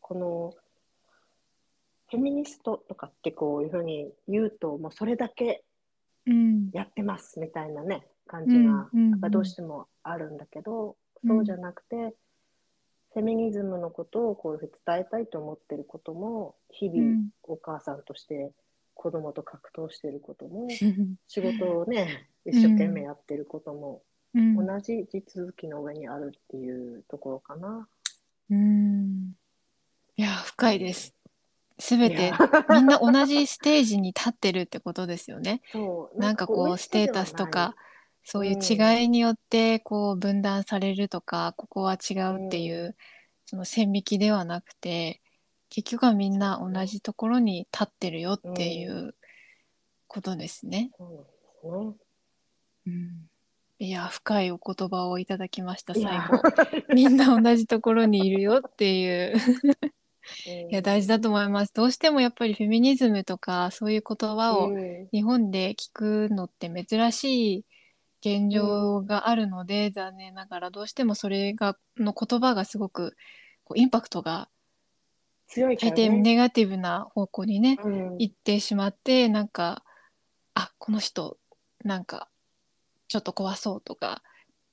[0.00, 0.54] この
[2.10, 5.64] フェミニストとかってこういうふうに言うともうそれだけ
[6.26, 6.70] うん。
[6.72, 10.96] やってますみたいなね感じがやっぱどうしてもあるんだけど、
[11.26, 12.14] そうじゃなくて
[13.14, 17.28] フェミニズムのことをこういうふうに伝えたいと思ってることも日々うん。
[17.44, 18.52] お母さんとして
[18.94, 24.02] 子供と格闘してることもうん 仕事をね一生懸命やってることも
[24.34, 24.66] うん。
[24.66, 27.88] 同じ地続きの上にあるっていうところかな。
[28.50, 29.36] うん。
[30.16, 31.14] いや深いです。
[31.78, 32.32] すべて
[32.68, 35.60] みんな同じステージに立ってるってことですよね。
[36.16, 37.76] なんかこうステータスとか
[38.24, 42.96] そういう違いによってこう分断されるとかここは違うっていう
[43.44, 45.20] その線引きではなくて
[45.68, 49.14] 結局はみんな同じところに立ってるよっていう
[50.06, 50.90] ことですね。
[53.80, 56.40] いや深いお言葉をいただきました最後。
[56.94, 59.34] みんな同じところにいるよっていう。
[60.46, 61.74] いいや大事だと思います。
[61.74, 67.64] どうしてもやっぱりフェミニズムとかそういう言葉をうん日本で聞くのって珍しい
[68.24, 73.16] 現状があるので、残念ながらどうしてもそれがの言葉がすごく
[73.64, 74.48] こうインパクトが
[75.48, 76.08] 大強いからね。
[76.08, 78.16] 抵ネガティブな方向にね、うん。
[78.18, 79.84] 行ってしまってなんか
[80.54, 81.36] あこの人
[81.84, 82.28] なんか
[83.08, 84.22] ちょっと怖そうとか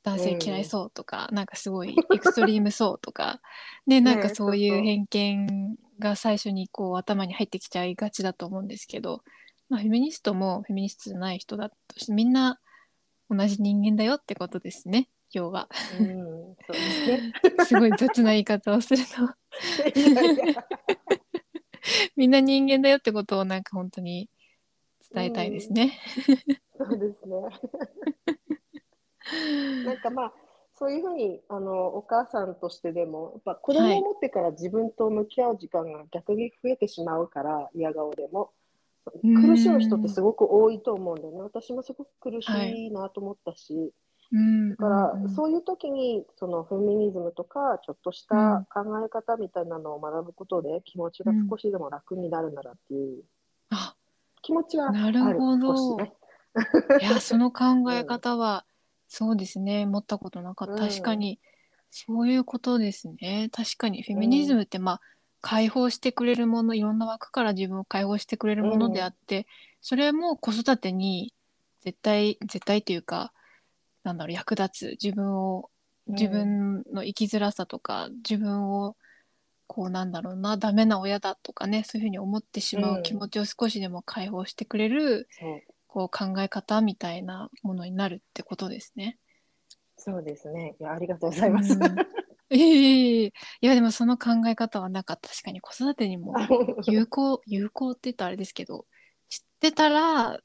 [0.03, 3.39] 男性嫌いそうとか、なんかすごいエクストリームそうとか
[3.85, 9.23] で なんかねそういそうう偏見が最初にこう頭に入ってきちゃいがちだと思うんですけど、
[9.69, 12.59] まあ、フェミニストもフェミニストじゃない人だとしてみんな
[13.33, 17.33] 同じ人間だよってことですね要はうん、そうですね。
[17.65, 19.11] すごい雑な言い方をすると
[22.15, 24.29] みんな人間だよってことをなんか本当に
[25.13, 25.99] 伝えたいですね。
[26.77, 27.41] そうですね。
[29.85, 30.33] なんかまあ
[30.73, 38.51] そういうふうにあのお母さんとしてでもやっぱ子供を持ってから自分と向き合う時間が逆に増えてしまうから嫌顔でもうん
[39.03, 41.41] 苦しむ人ってすごく多いと思うんだよね。
[41.41, 42.47] 私もすごく苦し
[42.87, 43.91] いなと思ったし、
[44.31, 45.29] うん、だから、うんうん。
[45.29, 53.23] そういう時にそのフェミニズムとかちょっとした考え方みたいなのを学ぶことで気持ちが少しでも楽になるならっていう。
[53.69, 53.95] あ
[54.41, 56.13] 気持ちはあるなるほどね。
[56.99, 58.65] いやその考え方は、
[59.07, 59.85] そうですね。
[59.85, 60.79] 持ったことなかった、うん。
[60.89, 61.39] 確かに。
[61.89, 63.49] そういうことですね。
[63.51, 64.03] 確かに。
[64.03, 65.01] フェミニズムってまあ
[65.41, 69.47] 解放してくれるものいろんな枠から自分を解放してくれるものであって、
[69.81, 71.33] それも子育てに
[71.81, 73.33] 絶対絶対というか
[74.03, 75.69] なんだろう役立つ自分を
[76.07, 78.95] 自分の生きづらさとか、自分を
[79.67, 89.17] こうなんだろうなダメな親だとかねそういうふうに思ってしまううん気持ちを少しでも解放してくれるそうこう考え方みたいなものになるってことですね。
[89.97, 90.75] そうですね。
[90.79, 91.73] いや、ありがとうございます。
[91.73, 91.95] うん
[92.51, 93.31] ええい
[93.61, 96.35] やでもその考え方はなんか確かに子育てにも
[96.85, 98.85] 有 効有効って言ったらあれですけど
[99.29, 100.39] 知ってたら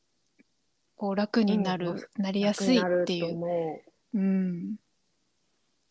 [0.94, 3.84] こう楽になる、なりやすいってい楽になる
[4.14, 4.76] う、うん、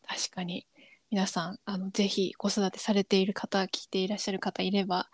[0.07, 0.65] 確かに。
[1.11, 5.07] 皆さんあのぜひ子育てされている方聞いていらっしゃる方いれば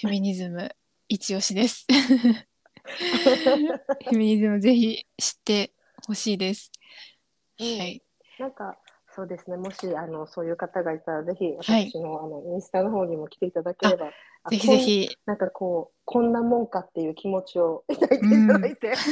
[0.00, 0.74] フェミニズム
[1.08, 1.86] 一押しです。
[1.90, 5.72] フェミニズムぜひ知って
[6.06, 6.70] ほしいです。
[7.58, 7.78] うん。
[7.78, 8.02] はい、
[8.38, 8.78] なんか、
[9.16, 9.56] そうですね。
[9.56, 14.10] もし、あの、そういう方がいたら、ぜひ、はい私の、あの、インスタの方にも来ていただければ。
[14.42, 14.76] あぜひぜ。
[14.76, 18.92] ひなんかこう、こんなもんかっていう気持ちを抱いていただいて。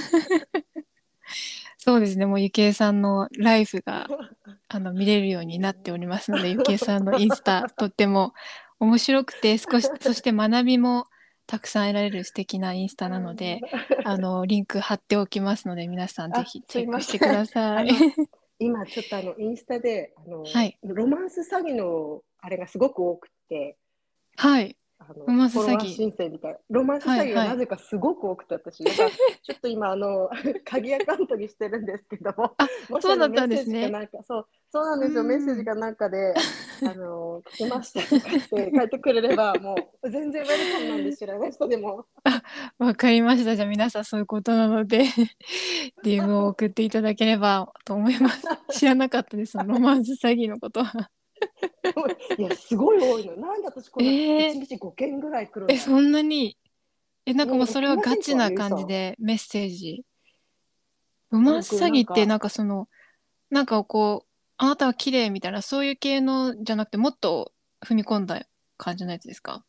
[1.78, 4.08] そうですねもうゆきえさんのライフが
[4.68, 8.32] あの見れるようになっておりますのでゆきえさんのインスタとっても
[8.80, 11.06] 面白くて少し そして学びも
[11.46, 13.60] たくさん得られる素敵なインスタなので
[14.04, 17.88] あのリンク貼っておきますので皆さんぜひあチェックしてください。
[18.58, 23.76] 今、ちょっとあの、インスタで、あの、はいロマンス詐欺の、あれがすごく多くて。
[24.36, 24.76] はい
[25.08, 26.58] あのロマンス詐欺申請みたいな。
[26.70, 30.30] ロマンス詐欺はいはいがなぜかすごく多くて、私、だから ちょっと今、あの、
[30.64, 32.56] 鍵アカウントにしてるんですけども。
[33.00, 35.20] そうだったんですねメッセージかなんかそう、そうなんですよ。
[35.20, 36.34] うんメッセージかなんかで、
[36.82, 42.06] あの、聞きましたとかって書いてくれれば、もう全然ウェルカムなんで知らない人でも。
[42.78, 45.04] わかりましたじゃあ皆さんそういうことなので
[46.02, 48.42] DM を送っていただければと思います。
[48.70, 51.10] 知らなかったですロマンス詐欺のことは。
[52.38, 53.36] いや、すごい多いの。
[53.36, 54.50] なんで私このえー。
[54.52, 56.56] 1日5件ぐらい来るのえそんなに？
[57.26, 60.04] えなんかもうねそれはガチな感じでメッセージ。
[61.30, 62.48] ロマンス詐欺ってなんか。
[62.48, 62.88] その
[63.50, 67.52] なんかこうあなたは綺麗みたいなそういう系のじゃなくてもっと
[67.84, 69.64] 踏み込んだ感じのやつですか？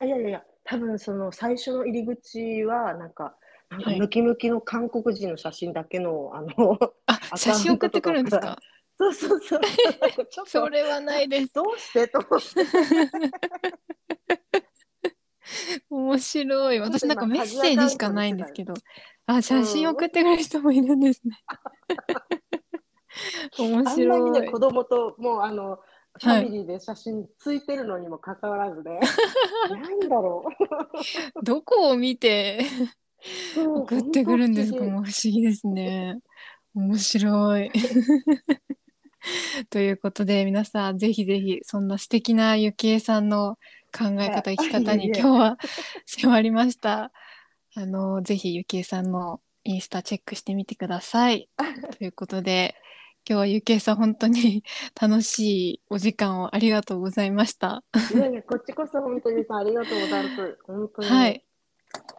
[0.00, 3.36] あいやいやいや、多分その最初の入り口は、なんか、
[3.70, 4.00] なんかはい。
[4.00, 8.58] ムキムキの韓国人の写真だけの、あの、あ ア写真送ってくるんですか？
[8.98, 9.60] そうそうそう。
[10.30, 11.52] ちょっとそれはないです。
[11.54, 12.08] どうして？
[12.08, 12.48] と思って。
[15.88, 16.80] 面白い。
[16.80, 18.74] 私なんかメッセージしかないんですけど。
[19.26, 21.38] あ写真うん送ってくれる人もいるんですね。
[23.58, 25.78] 面あんなに白いね、子供ともうあの、
[26.20, 29.00] ファミリーで写真ついてるのにもかかわらずね、
[29.70, 30.44] なんだろ
[31.42, 32.60] どこを見て
[33.56, 33.78] う。
[33.80, 34.84] 送ってくるんですか？
[34.84, 36.18] も不思議ですね。
[36.74, 37.70] 面白い。
[39.70, 43.58] ということで皆さんぜひぜひそんな素敵なゆきえさんの
[43.92, 45.58] 考え方はい生き方に今日は
[46.06, 47.12] 迫りました。
[47.74, 51.48] あのぜひゆきえさんのインスタチェックしてみてください。
[51.98, 52.74] ということで
[53.28, 54.64] 今日はゆきえさん本当に
[54.98, 57.84] 楽しいお時間をありがとうございました。
[58.14, 60.58] いやいや、こっちこそ本当にさ、ありがとうございます。
[60.64, 61.08] 本当に。
[61.08, 61.44] はい。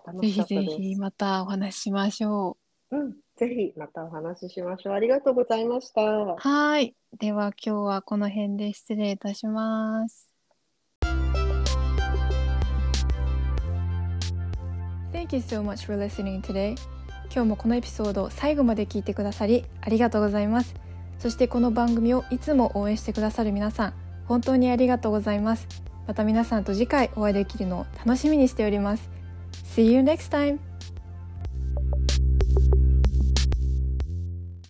[0.06, 0.43] 楽ぜひ。
[0.43, 2.58] ぜひまたお話ししましょ
[2.91, 2.97] う。
[2.97, 4.93] うん、ぜひまたお話ししましょう。
[4.93, 6.01] ありがとうございました。
[6.01, 6.93] はい。
[7.17, 10.29] では今日はこの辺で失礼いたします。
[15.13, 16.75] Thank you so much for listening today.
[17.33, 20.75] 今日もこのエピソードを最後まで聞いてくださりありがとうございます。
[21.17, 23.93] そしてこの番組をいつも応援してくださる皆さん、
[24.27, 25.67] 本当にありがとうございます。
[26.07, 29.09] また皆さんと次回お会いできるのを楽しみにしております。
[29.75, 30.68] See you next time!